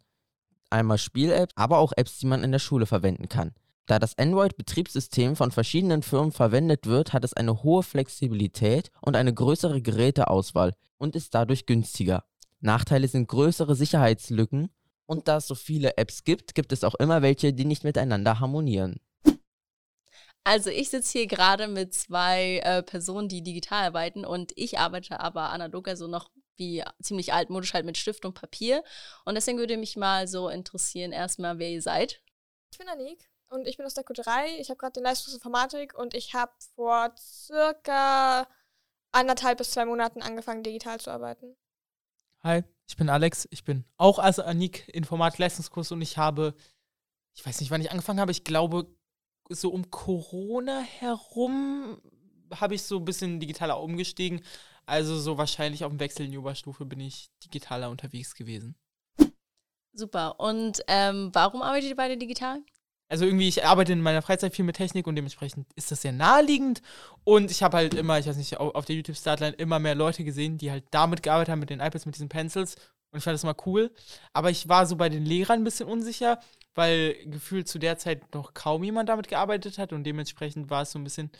[0.69, 3.51] Einmal Spiel-Apps, aber auch Apps, die man in der Schule verwenden kann.
[3.85, 9.33] Da das Android-Betriebssystem von verschiedenen Firmen verwendet wird, hat es eine hohe Flexibilität und eine
[9.33, 12.23] größere Geräteauswahl und ist dadurch günstiger.
[12.61, 14.69] Nachteile sind größere Sicherheitslücken
[15.11, 18.39] und da es so viele Apps gibt, gibt es auch immer welche, die nicht miteinander
[18.39, 19.01] harmonieren.
[20.45, 25.19] Also ich sitze hier gerade mit zwei äh, Personen, die digital arbeiten und ich arbeite
[25.19, 28.85] aber analog, also noch wie ziemlich altmodisch halt mit Stift und Papier.
[29.25, 32.23] Und deswegen würde mich mal so interessieren, erstmal, wer ihr seid.
[32.71, 34.59] Ich bin Anik und ich bin aus der Q3.
[34.59, 38.47] Ich habe gerade den Leistungsinformatik und ich habe vor circa
[39.11, 41.57] anderthalb bis zwei Monaten angefangen, digital zu arbeiten.
[42.43, 43.47] Hi, ich bin Alex.
[43.51, 46.55] Ich bin auch als Anik Informatik-Leistungskurs und ich habe,
[47.35, 48.87] ich weiß nicht, wann ich angefangen habe, ich glaube,
[49.49, 52.01] so um Corona herum
[52.55, 54.41] habe ich so ein bisschen digitaler umgestiegen.
[54.87, 58.75] Also so wahrscheinlich auf dem Wechsel in die Oberstufe bin ich digitaler unterwegs gewesen.
[59.93, 60.39] Super.
[60.39, 62.63] Und ähm, warum arbeitet ihr beide digital?
[63.11, 66.13] Also irgendwie, ich arbeite in meiner Freizeit viel mit Technik und dementsprechend ist das sehr
[66.13, 66.81] naheliegend.
[67.25, 70.57] Und ich habe halt immer, ich weiß nicht, auf der YouTube-Startline immer mehr Leute gesehen,
[70.57, 72.75] die halt damit gearbeitet haben, mit den iPads, mit diesen Pencils.
[73.11, 73.91] Und ich fand das mal cool.
[74.31, 76.39] Aber ich war so bei den Lehrern ein bisschen unsicher,
[76.75, 80.91] weil gefühlt zu der Zeit noch kaum jemand damit gearbeitet hat und dementsprechend war es
[80.91, 81.31] so ein bisschen.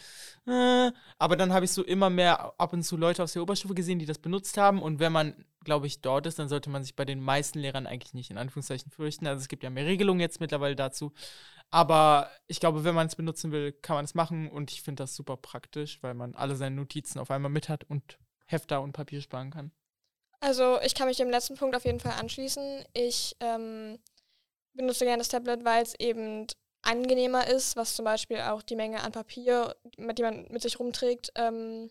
[0.48, 3.74] Äh, aber dann habe ich so immer mehr ab und zu Leute aus der Oberstufe
[3.74, 4.82] gesehen, die das benutzt haben.
[4.82, 7.88] Und wenn man, glaube ich, dort ist, dann sollte man sich bei den meisten Lehrern
[7.88, 9.28] eigentlich nicht in Anführungszeichen fürchten.
[9.28, 11.14] Also es gibt ja mehr Regelungen jetzt mittlerweile dazu.
[11.70, 15.04] Aber ich glaube, wenn man es benutzen will, kann man es machen und ich finde
[15.04, 18.92] das super praktisch, weil man alle seine Notizen auf einmal mit hat und Hefter und
[18.92, 19.72] Papier sparen kann.
[20.42, 22.84] Also ich kann mich dem letzten Punkt auf jeden Fall anschließen.
[22.94, 24.00] Ich ähm,
[24.74, 26.48] benutze gerne das Tablet, weil es eben
[26.82, 31.32] angenehmer ist, was zum Beispiel auch die Menge an Papier, die man mit sich rumträgt,
[31.36, 31.90] ähm,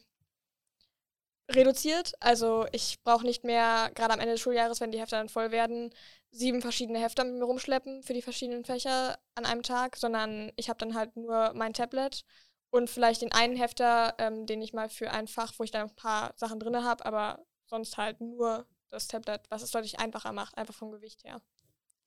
[1.50, 2.12] reduziert.
[2.20, 5.50] Also ich brauche nicht mehr, gerade am Ende des Schuljahres, wenn die Hefte dann voll
[5.50, 5.90] werden,
[6.30, 10.68] sieben verschiedene Hefte mit mir rumschleppen für die verschiedenen Fächer an einem Tag, sondern ich
[10.68, 12.24] habe dann halt nur mein Tablet
[12.70, 15.88] und vielleicht den einen Hefter, ähm, den ich mal für ein Fach, wo ich dann
[15.88, 20.32] ein paar Sachen drin habe, aber sonst halt nur das Tablet, was es deutlich einfacher
[20.32, 21.40] macht, einfach vom Gewicht her.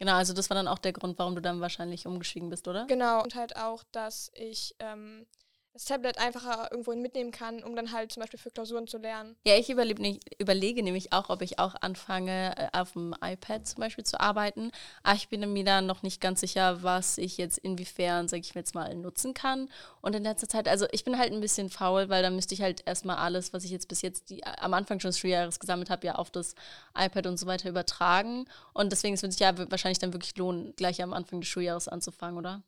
[0.04, 2.86] Genau, also das war dann auch der Grund, warum du dann wahrscheinlich umgestiegen bist, oder?
[2.88, 5.26] Genau, und halt auch, dass ich ähm,
[5.74, 9.36] das Tablet einfacher irgendwohin mitnehmen kann, um dann halt zum Beispiel für Klausuren zu lernen.
[9.44, 13.80] Ja, ich nicht, überlege nämlich auch, ob ich auch anfange, äh, auf dem iPad zum
[13.80, 14.72] Beispiel zu arbeiten.
[15.02, 18.54] Aber ich bin mir da noch nicht ganz sicher, was ich jetzt inwiefern, sage ich
[18.54, 19.68] mir jetzt mal, nutzen kann.
[20.02, 22.62] Und in letzter Zeit, also ich bin halt ein bisschen faul, weil da müsste ich
[22.62, 25.90] halt erstmal alles, was ich jetzt bis jetzt die, am Anfang schon des Schuljahres gesammelt
[25.90, 26.54] habe, ja auf das
[26.96, 28.46] iPad und so weiter übertragen.
[28.74, 31.88] Und deswegen würde es sich ja wahrscheinlich dann wirklich lohnen, gleich am Anfang des Schuljahres
[31.88, 32.62] anzufangen, oder?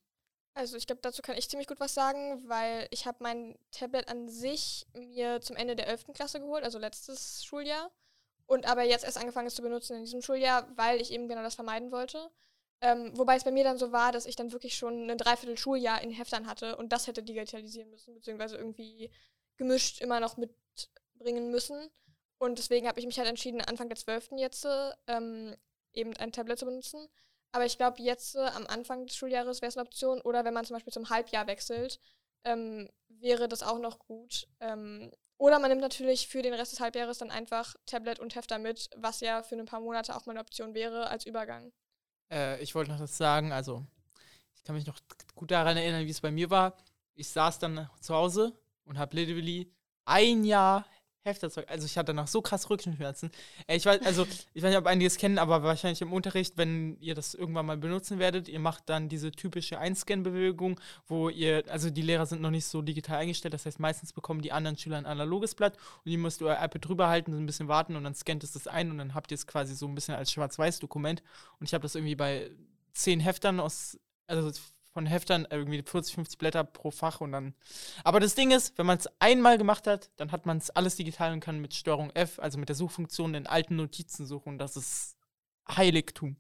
[0.56, 4.08] Also ich glaube, dazu kann ich ziemlich gut was sagen, weil ich habe mein Tablet
[4.08, 6.14] an sich mir zum Ende der 11.
[6.14, 7.92] Klasse geholt, also letztes Schuljahr.
[8.48, 11.44] Und aber jetzt erst angefangen es zu benutzen in diesem Schuljahr, weil ich eben genau
[11.44, 12.32] das vermeiden wollte.
[12.80, 15.58] Ähm, wobei es bei mir dann so war, dass ich dann wirklich schon ein Dreiviertel
[15.58, 19.12] Schuljahr in Heftern hatte und das hätte digitalisieren müssen, beziehungsweise irgendwie
[19.58, 21.90] gemischt immer noch mitbringen müssen.
[22.38, 24.32] Und deswegen habe ich mich halt entschieden, Anfang der 12.
[24.38, 24.66] jetzt
[25.08, 25.54] ähm,
[25.92, 27.10] eben ein Tablet zu benutzen.
[27.56, 30.20] Aber ich glaube, jetzt äh, am Anfang des Schuljahres wäre es eine Option.
[30.20, 32.02] Oder wenn man zum Beispiel zum Halbjahr wechselt,
[32.44, 34.50] ähm, wäre das auch noch gut.
[34.60, 38.58] Ähm, oder man nimmt natürlich für den Rest des Halbjahres dann einfach Tablet und Hefter
[38.58, 41.72] mit, was ja für ein paar Monate auch mal eine Option wäre als Übergang.
[42.30, 43.86] Äh, ich wollte noch das sagen, also
[44.54, 45.00] ich kann mich noch
[45.34, 46.76] gut daran erinnern, wie es bei mir war.
[47.14, 48.52] Ich saß dann zu Hause
[48.84, 49.72] und habe literally
[50.04, 50.86] ein Jahr
[51.26, 51.66] Hefterzeug.
[51.70, 53.32] Also ich hatte danach so krass Rückenschmerzen.
[53.68, 56.58] Äh, ich weiß, also ich weiß nicht, ob einige es kennen, aber wahrscheinlich im Unterricht,
[56.58, 61.64] wenn ihr das irgendwann mal benutzen werdet, ihr macht dann diese typische Einscan-Bewegung, wo ihr,
[61.70, 64.78] also die Lehrer sind noch nicht so digital eingestellt, das heißt meistens bekommen die anderen
[64.78, 68.04] Schüler ein analoges Blatt und ihr müsst euer iPad drüber halten, ein bisschen warten und
[68.04, 70.32] dann scannt es das ein und dann habt ihr es quasi so ein bisschen als
[70.32, 71.24] Schwarz-Weiß-Dokument.
[71.60, 72.52] Und ich habe das irgendwie bei
[72.94, 74.52] zehn Heftern aus, also
[74.96, 77.54] von Heftern, irgendwie 40, 50 Blätter pro Fach und dann.
[78.06, 80.96] Aber das Ding ist, wenn man es einmal gemacht hat, dann hat man es alles
[80.96, 84.58] digital und kann mit Steuerung F, also mit der Suchfunktion, in alten Notizen suchen.
[84.58, 85.18] Das ist
[85.68, 86.38] Heiligtum.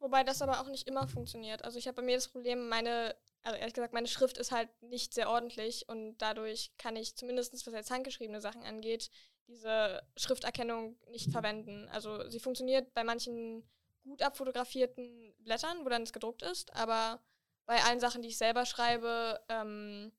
[0.00, 1.64] Wobei das aber auch nicht immer funktioniert.
[1.64, 4.68] Also ich habe bei mir das Problem, meine, also ehrlich gesagt, meine Schrift ist halt
[4.82, 9.12] nicht sehr ordentlich und dadurch kann ich zumindest, was jetzt handgeschriebene Sachen angeht,
[9.46, 11.88] diese Schrifterkennung nicht verwenden.
[11.92, 13.62] Also sie funktioniert bei manchen
[14.02, 17.20] gut abfotografierten Blättern, wo dann es gedruckt ist, aber
[17.66, 20.12] bei allen Sachen, die ich selber schreibe, ähm,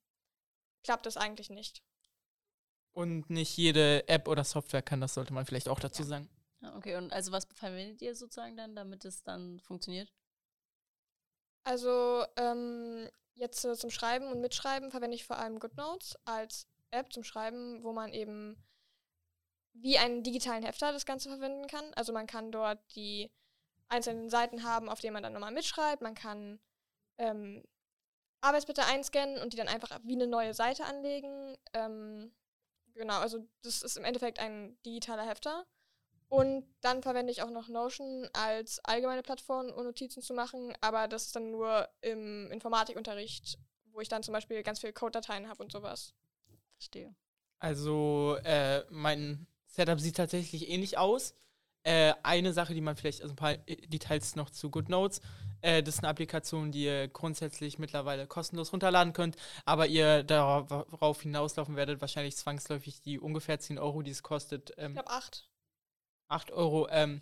[0.84, 1.82] klappt das eigentlich nicht.
[2.94, 6.30] Und nicht jede App oder Software kann das, sollte man vielleicht auch dazu sagen.
[6.62, 10.12] Ja, okay, und also was verwendet ihr sozusagen dann, damit es dann funktioniert?
[11.64, 17.14] Also ähm, jetzt äh, zum Schreiben und Mitschreiben verwende ich vor allem GoodNotes als App
[17.14, 18.58] zum Schreiben, wo man eben
[19.74, 21.94] wie einen digitalen Hefter das Ganze verwenden kann.
[21.94, 23.30] Also man kann dort die
[23.90, 26.02] einzelnen Seiten haben, auf denen man dann nochmal mitschreibt.
[26.02, 26.60] Man kann
[27.18, 27.64] ähm,
[28.42, 31.58] Arbeitsblätter einscannen und die dann einfach wie eine neue Seite anlegen.
[31.74, 32.32] Ähm,
[32.94, 35.66] genau, also das ist im Endeffekt ein digitaler Hefter.
[36.30, 41.08] Und dann verwende ich auch noch Notion als allgemeine Plattform, um Notizen zu machen, aber
[41.08, 43.58] das ist dann nur im Informatikunterricht,
[43.92, 46.14] wo ich dann zum Beispiel ganz viele Code-Dateien habe und sowas.
[46.74, 47.16] Verstehe.
[47.60, 51.34] Also, äh, mein Setup sieht tatsächlich ähnlich aus.
[51.84, 55.22] Äh, eine Sache, die man vielleicht, also ein paar Details noch zu GoodNotes.
[55.62, 61.22] Äh, das ist eine Applikation, die ihr grundsätzlich mittlerweile kostenlos runterladen könnt, aber ihr darauf
[61.22, 64.74] hinauslaufen werdet, wahrscheinlich zwangsläufig die ungefähr 10 Euro, die es kostet.
[64.78, 65.50] Ähm, ich glaube 8.
[66.30, 67.22] 8 Euro, ähm,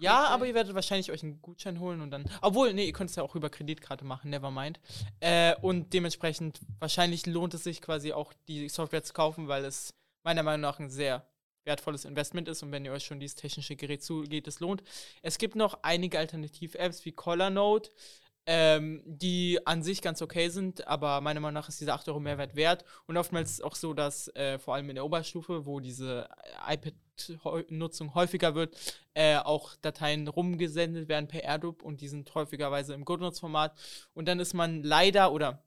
[0.00, 2.24] ja, aber ihr werdet wahrscheinlich euch einen Gutschein holen und dann.
[2.40, 4.80] Obwohl, nee, ihr könnt es ja auch über Kreditkarte machen, nevermind.
[5.20, 9.94] Äh, und dementsprechend, wahrscheinlich lohnt es sich quasi auch, die Software zu kaufen, weil es
[10.22, 11.26] meiner Meinung nach ein sehr
[11.64, 14.82] wertvolles Investment ist und wenn ihr euch schon dieses technische Gerät zugeht, es lohnt.
[15.22, 17.90] Es gibt noch einige Alternativ-Apps wie Colornote,
[18.46, 22.20] ähm, die an sich ganz okay sind, aber meiner Meinung nach ist diese 8 Euro
[22.20, 22.84] Mehrwert wert.
[23.06, 26.28] Und oftmals auch so, dass äh, vor allem in der Oberstufe, wo diese
[26.66, 28.76] iPad-Nutzung häufiger wird,
[29.14, 33.78] äh, auch Dateien rumgesendet werden per AirDrop und die sind häufigerweise im GoodNotes-Format.
[34.14, 35.62] Und dann ist man leider oder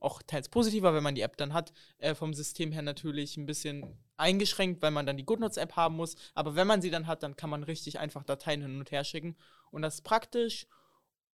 [0.00, 3.46] auch teils positiver, wenn man die App dann hat, äh, vom System her natürlich ein
[3.46, 6.16] bisschen eingeschränkt, weil man dann die GoodNotes-App haben muss.
[6.34, 9.04] Aber wenn man sie dann hat, dann kann man richtig einfach Dateien hin und her
[9.04, 9.36] schicken.
[9.70, 10.66] Und das ist praktisch.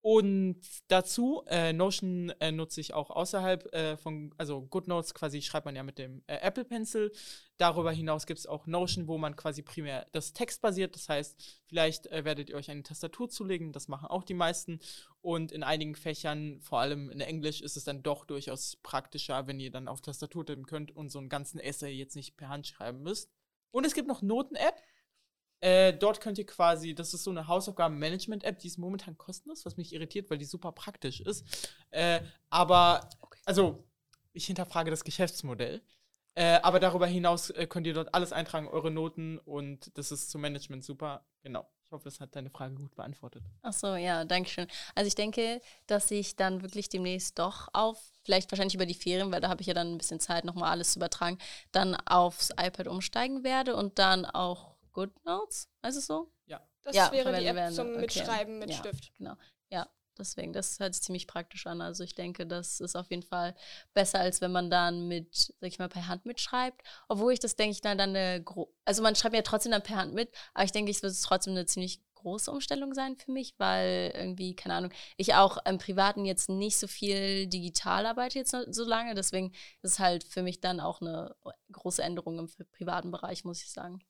[0.03, 5.67] Und dazu, äh, Notion äh, nutze ich auch außerhalb äh, von, also GoodNotes quasi schreibt
[5.67, 7.13] man ja mit dem äh, Apple Pencil.
[7.59, 10.95] Darüber hinaus gibt es auch Notion, wo man quasi primär das Text basiert.
[10.95, 14.81] Das heißt, vielleicht äh, werdet ihr euch eine Tastatur zulegen, das machen auch die meisten.
[15.21, 19.61] Und in einigen Fächern, vor allem in Englisch, ist es dann doch durchaus praktischer, wenn
[19.61, 22.67] ihr dann auf Tastatur tippen könnt und so einen ganzen Essay jetzt nicht per Hand
[22.67, 23.31] schreiben müsst.
[23.71, 24.81] Und es gibt noch Noten-App.
[25.61, 29.77] Äh, dort könnt ihr quasi, das ist so eine Hausaufgaben-Management-App, die ist momentan kostenlos, was
[29.77, 31.75] mich irritiert, weil die super praktisch ist.
[31.91, 33.09] Äh, aber,
[33.45, 33.85] also,
[34.33, 35.83] ich hinterfrage das Geschäftsmodell.
[36.35, 40.31] Äh, aber darüber hinaus äh, könnt ihr dort alles eintragen, eure Noten und das ist
[40.31, 41.27] zum Management super.
[41.43, 41.69] Genau.
[41.85, 43.43] Ich hoffe, das hat deine Frage gut beantwortet.
[43.63, 44.69] Ach so, ja, danke schön.
[44.95, 49.33] Also ich denke, dass ich dann wirklich demnächst doch auf, vielleicht wahrscheinlich über die Ferien,
[49.33, 51.39] weil da habe ich ja dann ein bisschen Zeit, nochmal alles zu übertragen,
[51.73, 56.33] dann aufs iPad umsteigen werde und dann auch GoodNotes, heißt es so?
[56.47, 56.67] Ja.
[56.83, 57.75] Das ja, wäre die App werden.
[57.75, 58.01] zum Okay.
[58.01, 59.13] Mitschreiben mit ja, Stift.
[59.19, 59.35] Genau.
[59.71, 61.81] Ja, deswegen, das hört sich ziemlich praktisch an.
[61.81, 63.55] Also ich denke, das ist auf jeden Fall
[63.93, 66.83] besser, als wenn man dann mit, sag ich mal, per Hand mitschreibt.
[67.09, 69.83] Obwohl ich das, denke ich, dann, dann eine, gro also man schreibt ja trotzdem dann
[69.83, 73.33] per Hand mit, aber ich denke, es wird trotzdem eine ziemlich große Umstellung sein für
[73.33, 78.39] mich, weil irgendwie, keine Ahnung, ich auch im Privaten jetzt nicht so viel digital arbeite
[78.39, 81.35] jetzt noch so lange, deswegen ist es halt für mich dann auch eine
[81.73, 84.01] große Änderung im privaten Bereich, muss ich sagen.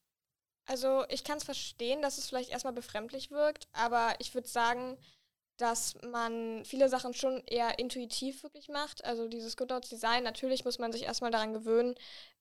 [0.67, 4.97] Also ich kann es verstehen, dass es vielleicht erstmal befremdlich wirkt, aber ich würde sagen,
[5.57, 9.05] dass man viele Sachen schon eher intuitiv wirklich macht.
[9.05, 11.95] Also dieses Good Notes Design, natürlich muss man sich erstmal daran gewöhnen,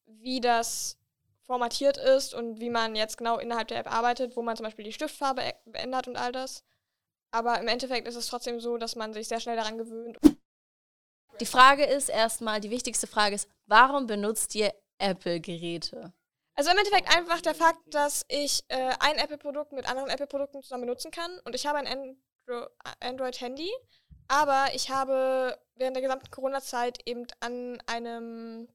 [0.06, 0.96] wie das
[1.42, 4.84] formatiert ist und wie man jetzt genau innerhalb der App arbeitet, wo man zum Beispiel
[4.84, 6.62] die Stiftfarbe ä- ändert und all das.
[7.32, 10.18] Aber im Endeffekt ist es trotzdem so, dass man sich sehr schnell daran gewöhnt.
[11.40, 16.12] Die Frage ist erstmal, die wichtigste Frage ist, warum benutzt ihr Apple-Geräte?
[16.60, 20.82] Also im Endeffekt einfach der Fakt, dass ich äh, ein Apple-Produkt mit anderen Apple-Produkten zusammen
[20.82, 21.38] benutzen kann.
[21.46, 22.68] Und ich habe ein Andro
[23.00, 23.70] Android-Handy,
[24.28, 28.68] aber ich habe während der gesamten Corona-Zeit eben an einem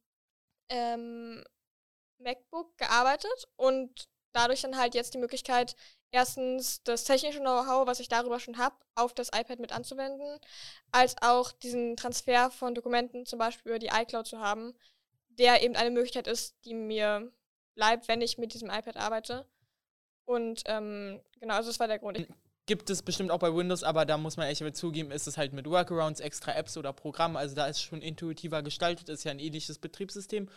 [0.69, 1.43] ähm,
[2.17, 5.75] MacBook gearbeitet und dadurch dann halt jetzt die Möglichkeit,
[6.09, 10.39] erstens das technische Know-how, was ich darüber schon habe, auf das iPad mit anzuwenden,
[10.91, 14.73] als auch diesen Transfer von Dokumenten zum Beispiel über die iCloud zu haben,
[15.29, 17.31] der eben eine Möglichkeit ist, die mir
[17.75, 19.45] bleibt, wenn ich mit diesem iPad arbeite.
[20.25, 22.17] Und ähm, genau, also das war der Grund.
[22.19, 22.27] Ich-
[22.67, 25.53] Gibt es bestimmt auch bei Windows, aber da muss man echt zugeben, ist es halt
[25.53, 27.35] mit Workarounds, extra Apps oder Programmen.
[27.37, 30.49] Also da ist es schon intuitiver gestaltet, ist ja ein ähnliches Betriebssystem.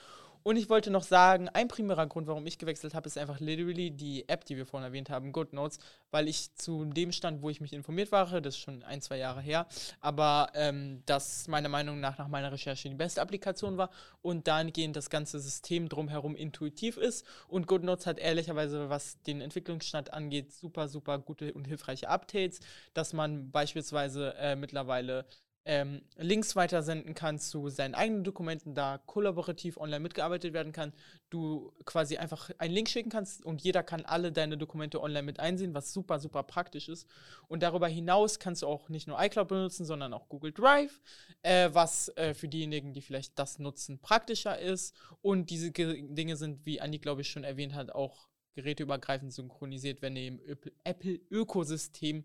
[0.42, 3.90] Und ich wollte noch sagen, ein primärer Grund, warum ich gewechselt habe, ist einfach literally
[3.90, 5.78] die App, die wir vorhin erwähnt haben, GoodNotes,
[6.10, 9.18] weil ich zu dem Stand, wo ich mich informiert war, das ist schon ein, zwei
[9.18, 9.66] Jahre her,
[10.00, 13.90] aber ähm, das meiner Meinung nach nach meiner Recherche die beste Applikation war
[14.22, 17.26] und dahingehend das ganze System drumherum intuitiv ist.
[17.48, 22.60] Und GoodNotes hat ehrlicherweise, was den Entwicklungsstand angeht, super, super gute und hilfreiche Updates,
[22.94, 25.26] dass man beispielsweise äh, mittlerweile
[25.64, 30.94] ähm, Links weitersenden kann zu seinen eigenen Dokumenten, da kollaborativ online mitgearbeitet werden kann.
[31.28, 35.40] Du quasi einfach einen Link schicken kannst und jeder kann alle deine Dokumente online mit
[35.40, 37.06] einsehen, was super, super praktisch ist.
[37.48, 41.02] Und darüber hinaus kannst du auch nicht nur iCloud benutzen, sondern auch Google Drive,
[41.42, 44.94] äh, was äh, für diejenigen, die vielleicht das nutzen, praktischer ist.
[45.20, 50.02] Und diese Ge Dinge sind, wie Andi, glaube ich, schon erwähnt hat, auch geräteübergreifend synchronisiert,
[50.02, 50.40] wenn ihr im
[50.84, 52.24] Apple-Ökosystem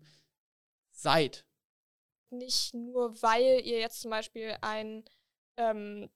[0.90, 1.44] seid.
[2.30, 5.04] Nicht nur, weil ihr jetzt zum Beispiel ein
[5.56, 6.10] ähm,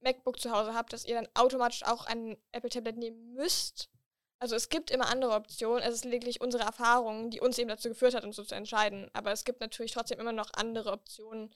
[0.00, 3.90] MacBook zu Hause habt, dass ihr dann automatisch auch ein Apple-Tablet nehmen müsst.
[4.38, 5.82] Also es gibt immer andere Optionen.
[5.82, 9.10] Es ist lediglich unsere Erfahrung, die uns eben dazu geführt hat, uns so zu entscheiden.
[9.14, 11.54] Aber es gibt natürlich trotzdem immer noch andere Optionen,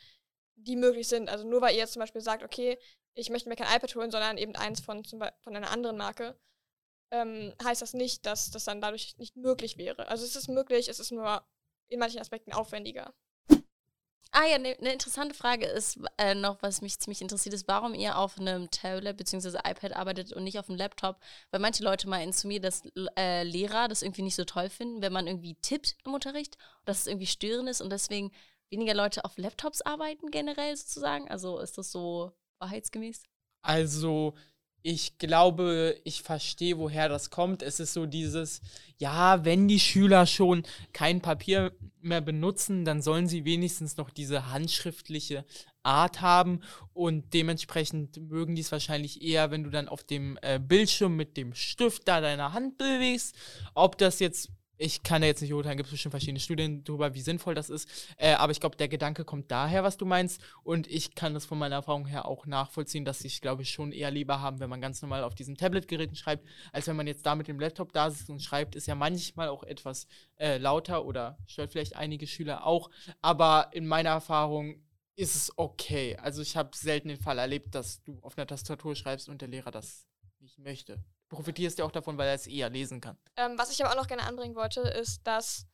[0.56, 1.28] die möglich sind.
[1.28, 2.78] Also nur weil ihr jetzt zum Beispiel sagt, okay,
[3.14, 6.38] ich möchte mir kein iPad holen, sondern eben eins von, von einer anderen Marke,
[7.10, 10.08] ähm, heißt das nicht, dass das dann dadurch nicht möglich wäre.
[10.08, 11.44] Also es ist möglich, es ist nur
[11.88, 13.12] in manchen Aspekten aufwendiger.
[14.32, 17.94] Ah ja, eine ne interessante Frage ist äh, noch, was mich ziemlich interessiert, ist, warum
[17.94, 19.58] ihr auf einem Tablet bzw.
[19.68, 21.18] iPad arbeitet und nicht auf einem Laptop.
[21.50, 22.82] Weil manche Leute meinen zu mir, dass
[23.16, 27.00] äh, Lehrer das irgendwie nicht so toll finden, wenn man irgendwie tippt im Unterricht dass
[27.00, 28.32] es irgendwie störend ist und deswegen
[28.70, 31.28] weniger Leute auf Laptops arbeiten generell sozusagen.
[31.28, 33.22] Also ist das so wahrheitsgemäß?
[33.62, 34.34] Also,
[34.82, 37.62] ich glaube, ich verstehe, woher das kommt.
[37.62, 38.60] Es ist so dieses,
[38.98, 40.62] ja, wenn die Schüler schon
[40.92, 45.44] kein Papier mehr benutzen, dann sollen sie wenigstens noch diese handschriftliche
[45.82, 46.60] Art haben
[46.92, 51.36] und dementsprechend mögen die es wahrscheinlich eher, wenn du dann auf dem äh, Bildschirm mit
[51.36, 53.34] dem Stift da deine Hand bewegst.
[53.74, 57.12] Ob das jetzt ich kann da jetzt nicht urteilen, gibt es bestimmt verschiedene Studien darüber,
[57.14, 57.86] wie sinnvoll das ist.
[58.16, 60.40] Äh, aber ich glaube, der Gedanke kommt daher, was du meinst.
[60.62, 63.92] Und ich kann das von meiner Erfahrung her auch nachvollziehen, dass ich, glaube ich, schon
[63.92, 67.26] eher lieber haben, wenn man ganz normal auf diesen Tablet-Geräten schreibt, als wenn man jetzt
[67.26, 68.74] da mit dem Laptop da sitzt und schreibt.
[68.74, 70.06] Ist ja manchmal auch etwas
[70.38, 72.90] äh, lauter oder stört vielleicht einige Schüler auch.
[73.20, 74.82] Aber in meiner Erfahrung
[75.14, 76.16] ist es okay.
[76.16, 79.48] Also ich habe selten den Fall erlebt, dass du auf einer Tastatur schreibst und der
[79.48, 80.06] Lehrer das
[80.38, 81.04] nicht möchte.
[81.30, 83.16] Du profitierst ja auch davon, weil er es eher lesen kann.
[83.36, 85.66] Ähm, was ich aber auch noch gerne anbringen wollte, ist, dass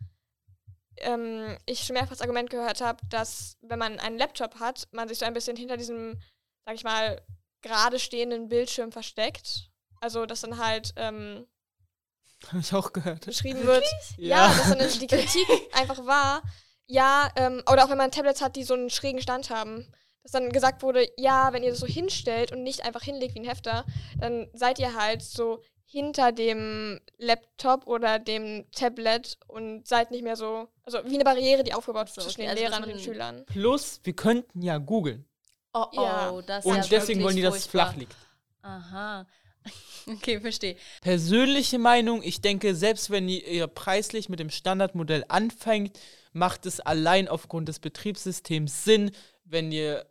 [0.98, 5.08] ähm, ich schon mehrfach das Argument gehört habe, dass wenn man einen Laptop hat, man
[5.08, 6.20] sich so ein bisschen hinter diesem,
[6.64, 7.22] sag ich mal,
[7.62, 9.70] gerade stehenden Bildschirm versteckt.
[10.00, 11.46] Also, dass dann halt ähm,
[12.48, 13.24] Habe ich auch gehört.
[13.24, 13.84] beschrieben wird,
[14.18, 16.42] ja, dass dann die Kritik einfach war,
[16.86, 19.90] ja, ähm, oder auch wenn man Tablets hat, die so einen schrägen Stand haben,
[20.26, 23.40] dass dann gesagt wurde, ja, wenn ihr das so hinstellt und nicht einfach hinlegt wie
[23.40, 23.84] ein Hefter,
[24.18, 30.34] dann seid ihr halt so hinter dem Laptop oder dem Tablet und seid nicht mehr
[30.34, 32.98] so, also wie eine Barriere, die aufgebaut ist zwischen okay, den also, Lehrern und den
[32.98, 33.44] Schülern.
[33.46, 35.24] Plus, wir könnten ja googeln.
[35.72, 36.42] Oh, oh, Ja.
[36.44, 38.16] das ist Und ja deswegen wollen die, dass es flach liegt.
[38.62, 39.26] Aha.
[40.08, 40.76] Okay, verstehe.
[41.00, 45.98] Persönliche Meinung, ich denke, selbst wenn ihr preislich mit dem Standardmodell anfängt,
[46.32, 49.10] macht es allein aufgrund des Betriebssystems Sinn,
[49.44, 50.06] wenn ihr.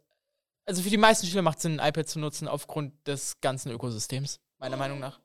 [0.65, 3.71] Also für die meisten Schüler macht es Sinn, ein iPad zu nutzen aufgrund des ganzen
[3.71, 5.19] Ökosystems, meiner Meinung nach.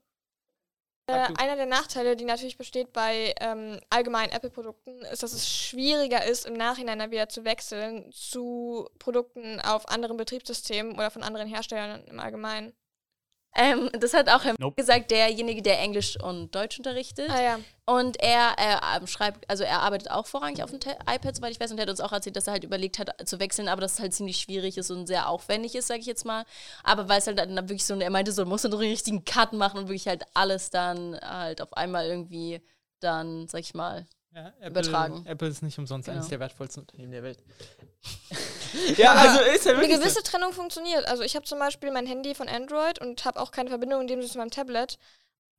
[1.06, 6.24] Äh, einer der Nachteile, die natürlich besteht bei ähm, allgemeinen Apple-Produkten, ist, dass es schwieriger
[6.24, 11.48] ist, im Nachhinein dann wieder zu wechseln zu Produkten auf anderen Betriebssystemen oder von anderen
[11.48, 12.72] Herstellern im Allgemeinen.
[13.56, 14.76] Ähm, das hat auch Herr Nope.
[14.76, 17.30] gesagt, derjenige, der Englisch und Deutsch unterrichtet.
[17.30, 17.58] Ah ja.
[17.84, 21.58] Und er, er ähm, schreibt, also er arbeitet auch vorrangig auf dem iPad, soweit ich
[21.58, 23.80] weiß, und er hat uns auch erzählt, dass er halt überlegt hat zu wechseln, aber
[23.80, 26.44] dass es halt ziemlich schwierig ist und sehr aufwendig ist, sage ich jetzt mal.
[26.84, 28.88] Aber weil es halt dann wirklich so, er meinte so, man muss dann so einen
[28.88, 32.60] richtigen Cut machen und wirklich halt alles dann halt auf einmal irgendwie
[33.00, 35.26] dann, sag ich mal, Ja, Apple, übertragen.
[35.26, 36.30] Apple ist nicht umsonst eines Genau.
[36.30, 37.42] der wertvollsten Unternehmen der Welt.
[38.96, 40.22] ja, also ist ja Eine wirklich gewisse so.
[40.22, 41.04] Trennung funktioniert.
[41.06, 44.06] Also ich habe zum Beispiel mein Handy von Android und habe auch keine Verbindung in
[44.06, 44.98] dem Sinne zu meinem Tablet.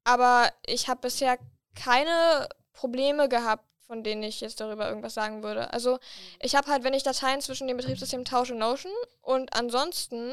[0.04, 1.38] Aber ich habe bisher
[1.76, 5.74] keine Probleme gehabt, von denen ich jetzt darüber irgendwas sagen würde.
[5.74, 6.00] Also
[6.40, 8.94] ich habe halt, wenn ich Dateien zwischen den Betriebssystemen tausche, Notion.
[9.22, 10.32] Und ansonsten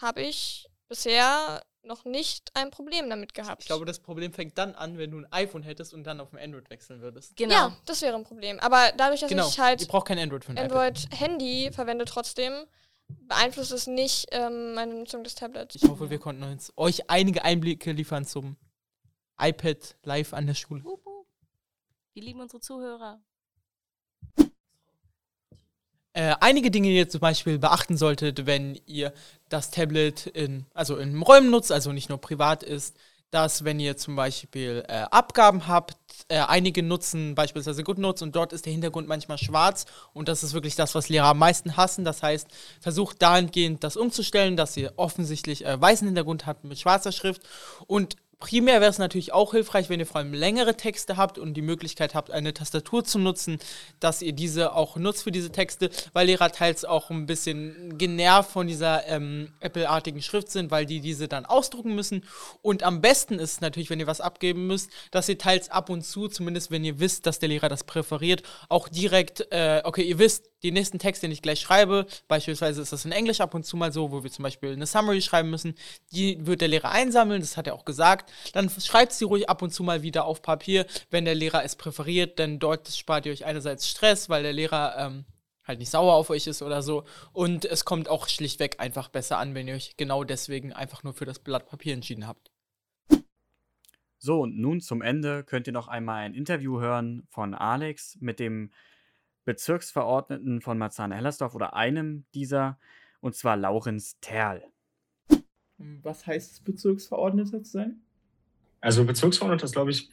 [0.00, 3.62] habe ich bisher noch nicht ein Problem damit gehabt.
[3.62, 6.32] Ich glaube, das Problem fängt dann an, wenn du ein iPhone hättest und dann auf
[6.32, 7.34] ein Android wechseln würdest.
[7.36, 7.52] Genau.
[7.52, 8.60] Ja, das wäre ein Problem.
[8.60, 10.58] Aber dadurch, dass Genau, ich halt ihr braucht kein Android für ein.
[10.58, 12.52] Android-Handy verwende trotzdem,
[13.08, 15.74] beeinflusst es nicht ähm, meine Nutzung des Tablets.
[15.74, 18.56] Ich hoffe, wir konnten uns euch einige Einblicke liefern zum
[19.40, 20.84] iPad live an der Schule.
[22.12, 23.20] Wir lieben unsere Zuhörer.
[26.12, 29.12] Äh, einige Dinge, die ihr zum Beispiel beachten solltet, wenn ihr
[29.48, 32.96] das Tablet in, also in Räumen nutzt, also nicht nur privat ist,
[33.30, 35.96] dass wenn ihr zum Beispiel äh, Abgaben habt,
[36.28, 39.84] äh, einige nutzen beispielsweise GoodNotes und dort ist der Hintergrund manchmal schwarz
[40.14, 42.04] und das ist wirklich das, was Lehrer am meisten hassen.
[42.04, 42.48] Das heißt,
[42.80, 47.42] versucht dahingehend das umzustellen, dass ihr offensichtlich äh, weißen Hintergrund habt mit schwarzer Schrift
[47.86, 51.54] und Primär wäre es natürlich auch hilfreich, wenn ihr vor allem längere Texte habt und
[51.54, 53.58] die Möglichkeit habt, eine Tastatur zu nutzen,
[53.98, 58.52] dass ihr diese auch nutzt für diese Texte, weil Lehrer teils auch ein bisschen genervt
[58.52, 62.24] von dieser ähm, Apple-artigen Schrift sind, weil die diese dann ausdrucken müssen.
[62.62, 65.90] Und am besten ist es natürlich, wenn ihr was abgeben müsst, dass ihr teils ab
[65.90, 70.02] und zu, zumindest wenn ihr wisst, dass der Lehrer das präferiert, auch direkt, äh, okay,
[70.02, 73.54] ihr wisst, den nächsten Text, den ich gleich schreibe, beispielsweise ist das in Englisch ab
[73.54, 75.74] und zu mal so, wo wir zum Beispiel eine Summary schreiben müssen,
[76.12, 78.27] die wird der Lehrer einsammeln, das hat er auch gesagt.
[78.52, 81.76] Dann schreibt sie ruhig ab und zu mal wieder auf Papier, wenn der Lehrer es
[81.76, 85.24] präferiert, denn dort spart ihr euch einerseits Stress, weil der Lehrer ähm,
[85.64, 87.04] halt nicht sauer auf euch ist oder so.
[87.32, 91.12] Und es kommt auch schlichtweg einfach besser an, wenn ihr euch genau deswegen einfach nur
[91.12, 92.50] für das Blatt Papier entschieden habt.
[94.20, 98.40] So, und nun zum Ende könnt ihr noch einmal ein Interview hören von Alex mit
[98.40, 98.72] dem
[99.44, 102.80] Bezirksverordneten von Marzahn-Hellersdorf oder einem dieser,
[103.20, 104.64] und zwar Laurenz Terl.
[105.78, 108.02] Was heißt es, Bezirksverordneter zu sein?
[108.80, 110.08] Also Bezirksverordneter ist, glaube ich,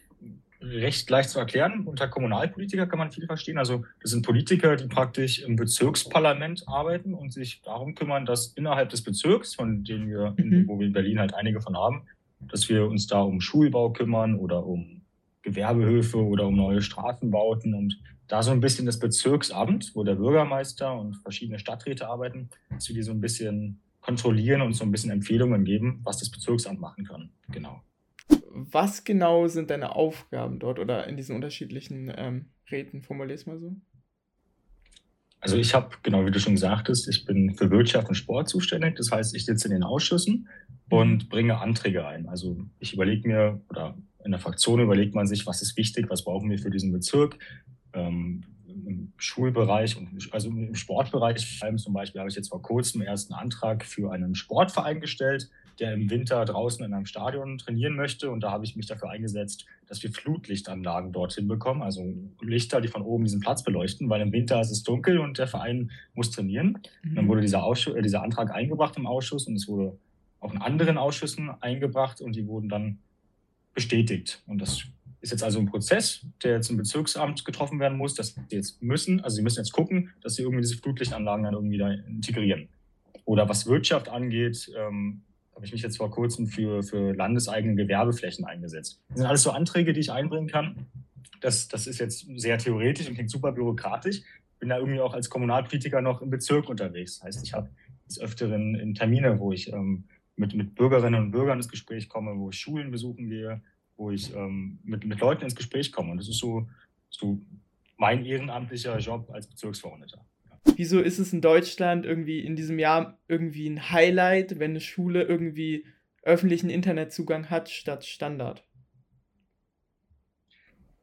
[0.61, 1.85] recht leicht zu erklären.
[1.85, 3.57] Unter Kommunalpolitiker kann man viel verstehen.
[3.57, 8.89] Also das sind Politiker, die praktisch im Bezirksparlament arbeiten und sich darum kümmern, dass innerhalb
[8.89, 12.03] des Bezirks, von denen wir, in, wo wir in Berlin halt einige von haben,
[12.39, 15.01] dass wir uns da um Schulbau kümmern oder um
[15.41, 20.97] Gewerbehöfe oder um neue Straßenbauten und da so ein bisschen das Bezirksamt, wo der Bürgermeister
[20.97, 25.11] und verschiedene Stadträte arbeiten, dass wir die so ein bisschen kontrollieren und so ein bisschen
[25.11, 27.29] Empfehlungen geben, was das Bezirksamt machen kann.
[27.49, 27.83] Genau.
[28.57, 33.01] Was genau sind deine Aufgaben dort oder in diesen unterschiedlichen ähm, Räten?
[33.01, 33.75] Formulier es mal so.
[35.41, 38.95] Also ich habe, genau wie du schon sagtest, ich bin für Wirtschaft und Sport zuständig.
[38.95, 40.47] Das heißt, ich sitze in den Ausschüssen
[40.89, 42.29] und bringe Anträge ein.
[42.29, 46.23] Also ich überlege mir, oder in der Fraktion überlegt man sich, was ist wichtig, was
[46.23, 47.37] brauchen wir für diesen Bezirk.
[47.91, 52.61] Ähm, Im Schulbereich und also im Sportbereich vor allem zum Beispiel habe ich jetzt vor
[52.61, 55.49] kurzem erst einen Antrag für einen Sportverein gestellt,
[55.79, 58.29] der im Winter draußen in einem Stadion trainieren möchte.
[58.29, 62.87] Und da habe ich mich dafür eingesetzt, dass wir Flutlichtanlagen dorthin bekommen, also Lichter, die
[62.87, 66.31] von oben diesen Platz beleuchten, weil im Winter ist es dunkel und der Verein muss
[66.31, 66.79] trainieren.
[67.03, 67.15] Mhm.
[67.15, 69.97] Dann wurde dieser, Ausschuss, äh, dieser Antrag eingebracht im Ausschuss und es wurde
[70.39, 72.99] auch in anderen Ausschüssen eingebracht und die wurden dann
[73.73, 74.43] bestätigt.
[74.47, 74.85] Und das
[75.21, 78.81] ist jetzt also ein Prozess, der jetzt im Bezirksamt getroffen werden muss, dass sie jetzt
[78.81, 82.69] müssen, also sie müssen jetzt gucken, dass sie irgendwie diese Flutlichtanlagen dann irgendwie da integrieren.
[83.25, 85.23] Oder was Wirtschaft angeht, ähm,
[85.55, 89.01] habe ich mich jetzt vor kurzem für, für landeseigene Gewerbeflächen eingesetzt.
[89.09, 90.87] Das sind alles so Anträge, die ich einbringen kann.
[91.39, 94.21] Das, das ist jetzt sehr theoretisch und klingt super bürokratisch.
[94.59, 97.19] Bin da irgendwie auch als Kommunalpolitiker noch im Bezirk unterwegs.
[97.19, 97.69] Das heißt, ich habe
[98.07, 102.37] des Öfteren in Termine, wo ich ähm, mit, mit Bürgerinnen und Bürgern ins Gespräch komme,
[102.37, 103.61] wo ich Schulen besuchen gehe,
[103.95, 106.11] wo ich ähm, mit, mit Leuten ins Gespräch komme.
[106.11, 106.67] Und das ist so,
[107.09, 107.41] so
[107.97, 110.25] mein ehrenamtlicher Job als Bezirksverordneter.
[110.75, 115.23] Wieso ist es in Deutschland irgendwie in diesem Jahr irgendwie ein Highlight, wenn eine Schule
[115.23, 115.85] irgendwie
[116.23, 118.67] öffentlichen Internetzugang hat statt Standard?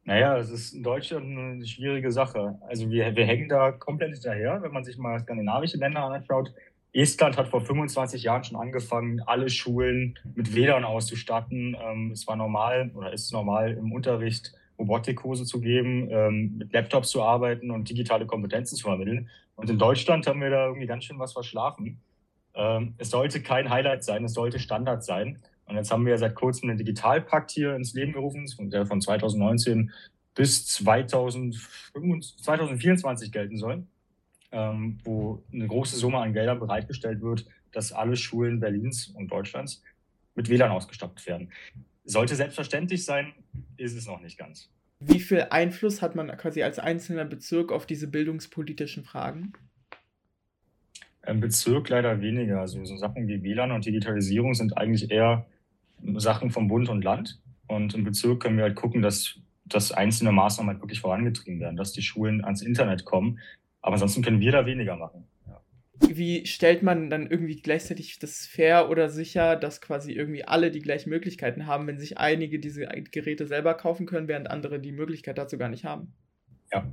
[0.05, 2.59] Naja, es ist in Deutschland eine schwierige Sache.
[2.67, 6.53] Also wir, wir hängen da komplett hinterher, wenn man sich mal skandinavische Länder anschaut.
[6.91, 11.75] Estland hat vor 25 Jahren schon angefangen, alle Schulen mit WLAN auszustatten.
[11.81, 14.53] Ähm, es war normal oder ist normal im Unterricht
[14.83, 19.29] Robotikkurse zu geben, ähm, mit Laptops zu arbeiten und digitale Kompetenzen zu vermitteln.
[19.55, 22.01] Und in Deutschland haben wir da irgendwie ganz schön was verschlafen.
[22.55, 25.39] Ähm, es sollte kein Highlight sein, es sollte Standard sein.
[25.65, 29.91] Und jetzt haben wir seit kurzem den Digitalpakt hier ins Leben gerufen, der von 2019
[30.35, 33.87] bis 2024 gelten soll,
[34.51, 39.81] ähm, wo eine große Summe an Geldern bereitgestellt wird, dass alle Schulen Berlins und Deutschlands
[40.35, 41.51] mit WLAN ausgestattet werden.
[42.05, 43.33] Sollte selbstverständlich sein,
[43.77, 44.69] ist es noch nicht ganz.
[44.99, 49.53] Wie viel Einfluss hat man quasi als einzelner Bezirk auf diese bildungspolitischen Fragen?
[51.25, 52.61] Im Bezirk leider weniger.
[52.61, 55.45] Also so Sachen wie WLAN und Digitalisierung sind eigentlich eher
[56.15, 57.39] Sachen vom Bund und Land.
[57.67, 61.77] Und im Bezirk können wir halt gucken, dass, dass einzelne Maßnahmen halt wirklich vorangetrieben werden,
[61.77, 63.39] dass die Schulen ans Internet kommen.
[63.81, 65.25] Aber ansonsten können wir da weniger machen.
[66.09, 70.81] Wie stellt man dann irgendwie gleichzeitig das fair oder sicher, dass quasi irgendwie alle die
[70.81, 75.37] gleichen Möglichkeiten haben, wenn sich einige diese Geräte selber kaufen können, während andere die Möglichkeit
[75.37, 76.13] dazu gar nicht haben?
[76.71, 76.85] Ja,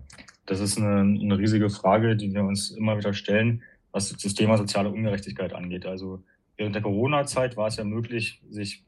[0.47, 4.57] das ist eine, eine riesige Frage, die wir uns immer wieder stellen, was das Thema
[4.57, 5.87] soziale Ungerechtigkeit angeht.
[5.87, 6.23] Also
[6.57, 8.85] während der Corona-Zeit war es ja möglich, sich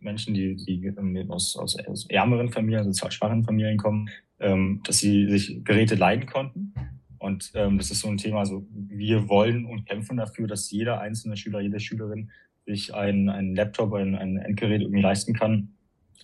[0.00, 0.92] Menschen, die, die
[1.28, 4.08] aus, aus, aus ärmeren Familien, sozial schwachen Familien kommen,
[4.38, 6.72] ähm, dass sie sich Geräte leihen konnten.
[7.18, 11.00] Und ähm, das ist so ein Thema, also wir wollen und kämpfen dafür, dass jeder
[11.00, 12.30] einzelne Schüler, jede Schülerin
[12.66, 15.74] sich einen, einen Laptop, ein, ein Endgerät irgendwie leisten kann.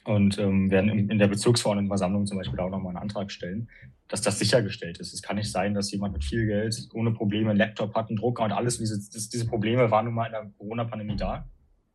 [0.05, 3.70] Und ähm, werden in, in der Bezirksverordnetenversammlung zum Beispiel auch nochmal einen Antrag stellen,
[4.09, 5.14] dass das sichergestellt ist.
[5.14, 8.18] Es kann nicht sein, dass jemand mit viel Geld ohne Probleme einen Laptop hat, einen
[8.18, 8.78] Drucker und alles.
[8.78, 11.49] Diese, diese Probleme waren nun mal in der Corona-Pandemie da.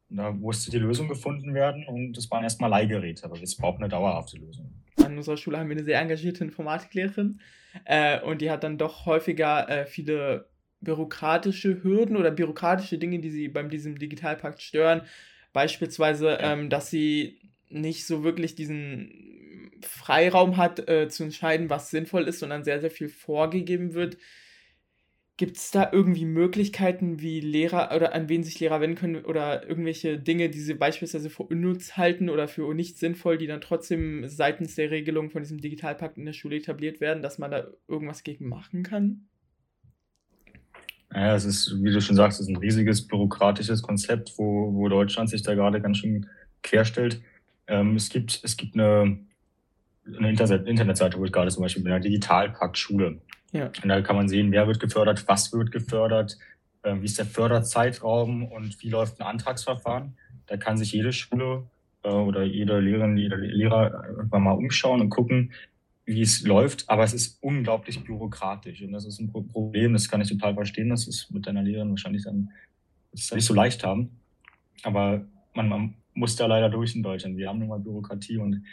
[0.09, 3.77] Und da musste die Lösung gefunden werden und das waren erstmal Leihgeräte, aber jetzt braucht
[3.77, 4.73] eine dauerhafte Lösung.
[4.97, 7.39] An unserer Schule haben wir eine sehr engagierte Informatiklehrerin
[7.85, 10.49] äh, und die hat dann doch häufiger äh, viele
[10.81, 15.01] bürokratische Hürden oder bürokratische Dinge, die sie beim diesem Digitalpakt stören.
[15.51, 17.39] Beispielsweise, ähm, dass sie
[17.69, 22.91] nicht so wirklich diesen Freiraum hat, äh, zu entscheiden, was sinnvoll ist, sondern sehr, sehr
[22.91, 24.17] viel vorgegeben wird.
[25.39, 29.65] Gibt es da irgendwie Möglichkeiten, wie Lehrer oder an wen sich Lehrer wenden können oder
[29.65, 34.27] irgendwelche Dinge, die sie beispielsweise für unnütz halten oder für nicht sinnvoll, die dann trotzdem
[34.27, 38.23] seitens der Regelung von diesem Digitalpakt in der Schule etabliert werden, dass man da irgendwas
[38.23, 39.29] gegen machen kann?
[41.09, 44.89] Naja, es ist, wie du schon sagst, es ist ein riesiges bürokratisches Konzept, wo, wo
[44.89, 46.25] Deutschland sich da gerade ganz schön
[46.63, 47.21] querstellt.
[47.67, 49.19] Ähm, es gibt, es gibt eine,
[50.05, 53.21] eine Internetseite, wo ich gerade zum Beispiel bin, der Digitalpakt Schule.
[53.51, 53.71] Ja.
[53.81, 56.37] Und da kann man sehen, wer wird gefördert, was wird gefördert,
[56.83, 60.17] äh, wie ist der Förderzeitraum und wie läuft ein Antragsverfahren.
[60.47, 61.63] Da kann sich jede Schule
[62.03, 65.53] äh, oder jede Lehrerin, jeder Lehrer irgendwann mal umschauen und gucken,
[66.05, 66.89] wie es läuft.
[66.89, 69.93] Aber es ist unglaublich bürokratisch und das ist ein Problem.
[69.93, 70.89] Das kann ich total verstehen.
[70.89, 72.51] Das ist mit deiner Lehrerin wahrscheinlich dann
[73.11, 74.19] nicht so leicht haben.
[74.83, 77.37] Aber man, man muss da leider durch in Deutschland.
[77.37, 78.63] Wir haben nun mal Bürokratie und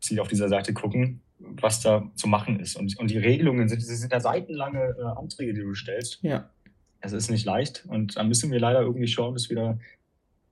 [0.00, 2.76] sie auf dieser Seite gucken, was da zu machen ist.
[2.76, 6.18] Und, und die Regelungen sind, sind ja seitenlange äh, Anträge, die du stellst.
[6.22, 6.50] Ja.
[7.00, 9.78] Es ist nicht leicht und da müssen wir leider irgendwie schauen, dass wir da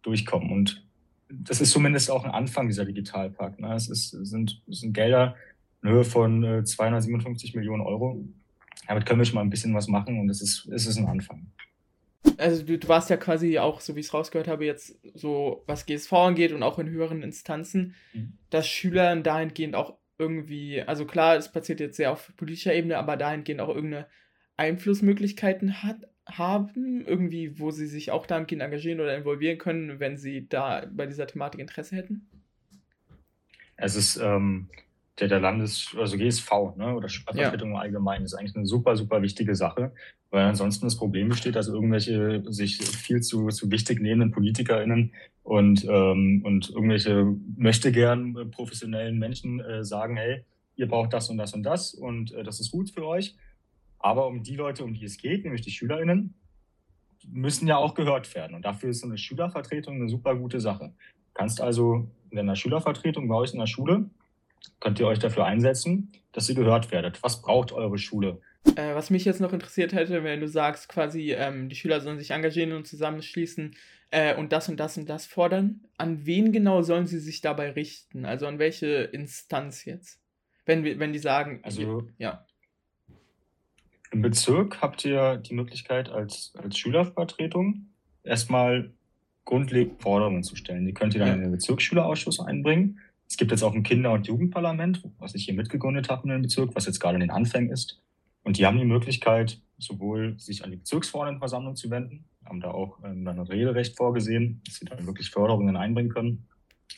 [0.03, 0.53] durchkommen.
[0.53, 0.87] Und
[1.29, 3.59] das ist zumindest auch ein Anfang dieser Digitalpakt.
[3.59, 3.75] Ne?
[3.75, 5.35] Es, ist, sind, es sind Gelder
[5.83, 8.25] in Höhe von äh, 257 Millionen Euro.
[8.87, 11.07] Damit können wir schon mal ein bisschen was machen und es ist, es ist ein
[11.07, 11.47] Anfang.
[12.39, 15.65] Also du, du warst ja quasi auch, so wie ich es rausgehört habe, jetzt so,
[15.67, 18.35] was GSV angeht und auch in höheren Instanzen, mhm.
[18.51, 23.17] dass Schüler dahingehend auch irgendwie, also klar, es passiert jetzt sehr auf politischer Ebene, aber
[23.17, 24.07] dahingehend auch irgendeine
[24.57, 30.49] Einflussmöglichkeiten hat, haben, irgendwie, wo sie sich auch dahingehend engagieren oder involvieren können, wenn sie
[30.49, 32.27] da bei dieser Thematik Interesse hätten?
[33.77, 34.69] Es ist ähm,
[35.19, 37.79] der, der Landes-, also GSV, ne, oder Stadtvertretung ja.
[37.79, 39.93] allgemein, ist eigentlich eine super, super wichtige Sache,
[40.31, 45.13] weil ansonsten das Problem besteht, dass irgendwelche sich viel zu, zu wichtig nehmenden PolitikerInnen
[45.43, 50.45] und, ähm, und irgendwelche möchte gern äh, professionellen Menschen äh, sagen, hey,
[50.77, 53.37] ihr braucht das und das und das und äh, das ist gut für euch.
[53.99, 56.35] Aber um die Leute, um die es geht, nämlich die SchülerInnen,
[57.29, 58.55] müssen ja auch gehört werden.
[58.55, 60.93] Und dafür ist so eine Schülervertretung eine super gute Sache.
[60.99, 64.11] Du kannst also in einer Schülervertretung bei euch in der Schule
[64.81, 67.23] könnt ihr euch dafür einsetzen, dass ihr gehört werdet.
[67.23, 68.41] Was braucht eure Schule?
[68.77, 72.19] Äh, was mich jetzt noch interessiert hätte, wenn du sagst, quasi, ähm, die Schüler sollen
[72.19, 73.75] sich engagieren und zusammenschließen
[74.11, 75.81] äh, und das und das und das fordern.
[75.99, 78.25] An wen genau sollen sie sich dabei richten?
[78.25, 80.21] Also an welche Instanz jetzt?
[80.65, 82.45] Wenn, wir- wenn die sagen, Also- ja.
[84.13, 87.87] Im Bezirk habt ihr die Möglichkeit, als, als Schülervertretung
[88.23, 88.93] erstmal
[89.45, 90.87] grundlegende Forderungen zu stellen.
[90.87, 91.35] Die könnt ihr dann Ja.
[91.35, 93.01] in den Bezirksschülerausschuss einbringen.
[93.29, 96.43] Es gibt jetzt auch ein Kinder- und Jugendparlament, was ich hier mitgegründet habe in dem
[96.43, 98.01] Bezirk, was jetzt gerade in den Anfängen ist.
[98.43, 103.03] Und die haben die Möglichkeit, sowohl sich an die Bezirksverordnetenversammlung zu wenden, haben da auch
[103.05, 106.47] ähm, ein Rederecht vorgesehen, dass sie dann wirklich Förderungen einbringen können,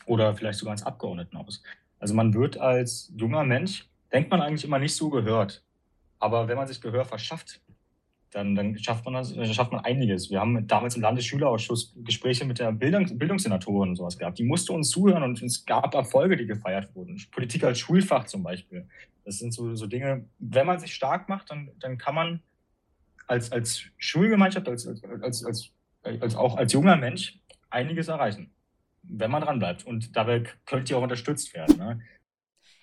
[0.06, 1.62] oder vielleicht sogar ins Abgeordnetenhaus.
[1.98, 5.64] Also man wird als junger Mensch, denkt man eigentlich immer nicht so gehört.
[6.18, 7.60] Aber wenn man sich Gehör verschafft,
[8.30, 10.30] dann, dann schafft, man das, äh, schafft man einiges.
[10.30, 14.38] Wir haben damals im Landesschülerausschuss Gespräche mit der Bildung, Bildungssenatorin und sowas gehabt.
[14.38, 17.20] Die musste uns zuhören und es gab Erfolge, die gefeiert wurden.
[17.30, 18.86] Politik als Schulfach zum Beispiel.
[19.24, 22.42] Das sind so, so Dinge, wenn man sich stark macht, dann, dann kann man
[23.26, 25.72] als, als Schulgemeinschaft, als, als, als, als,
[26.22, 27.38] als auch als junger Mensch
[27.70, 28.50] einiges erreichen,
[29.02, 29.86] wenn man dranbleibt.
[29.86, 31.76] Und dabei könnt ihr auch unterstützt werden.
[31.76, 32.00] Ne?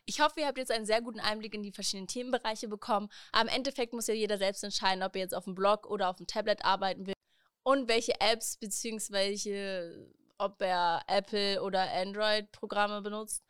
[0.08, 3.10] Ich hoffe, ihr habt jetzt einen sehr guten Einblick in die verschiedenen Themenbereiche bekommen.
[3.40, 6.18] Im Endeffekt muss ja jeder selbst entscheiden, ob er jetzt auf dem Blog oder auf
[6.18, 7.16] dem Tablet arbeiten will
[7.64, 13.44] und welche Apps beziehungsweise ob er Apple oder Android-Programme benutzt.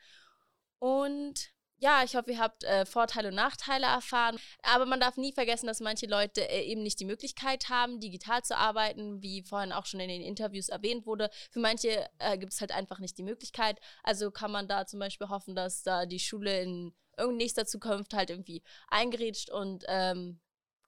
[0.79, 1.54] Und
[1.85, 4.39] ja, ich hoffe, ihr habt äh, Vorteile und Nachteile erfahren.
[4.63, 8.41] Aber man darf nie vergessen, dass manche Leute äh, eben nicht die Möglichkeit haben, digital
[8.41, 11.29] zu arbeiten, wie vorhin auch schon in den Interviews erwähnt wurde.
[11.51, 13.79] Für manche äh, gibt es halt einfach nicht die Möglichkeit.
[14.01, 18.15] Also kann man da zum Beispiel hoffen, dass da die Schule in irgendeiner nächster Zukunft
[18.15, 20.39] halt irgendwie eingerätscht und ähm,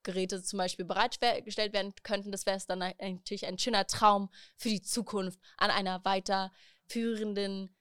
[0.02, 2.32] Geräte zum Beispiel bereitgestellt werden könnten.
[2.32, 7.72] Das wäre dann natürlich ein schöner Traum für die Zukunft an einer weiterführenden,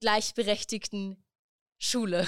[0.00, 1.25] gleichberechtigten
[1.78, 2.26] Schule.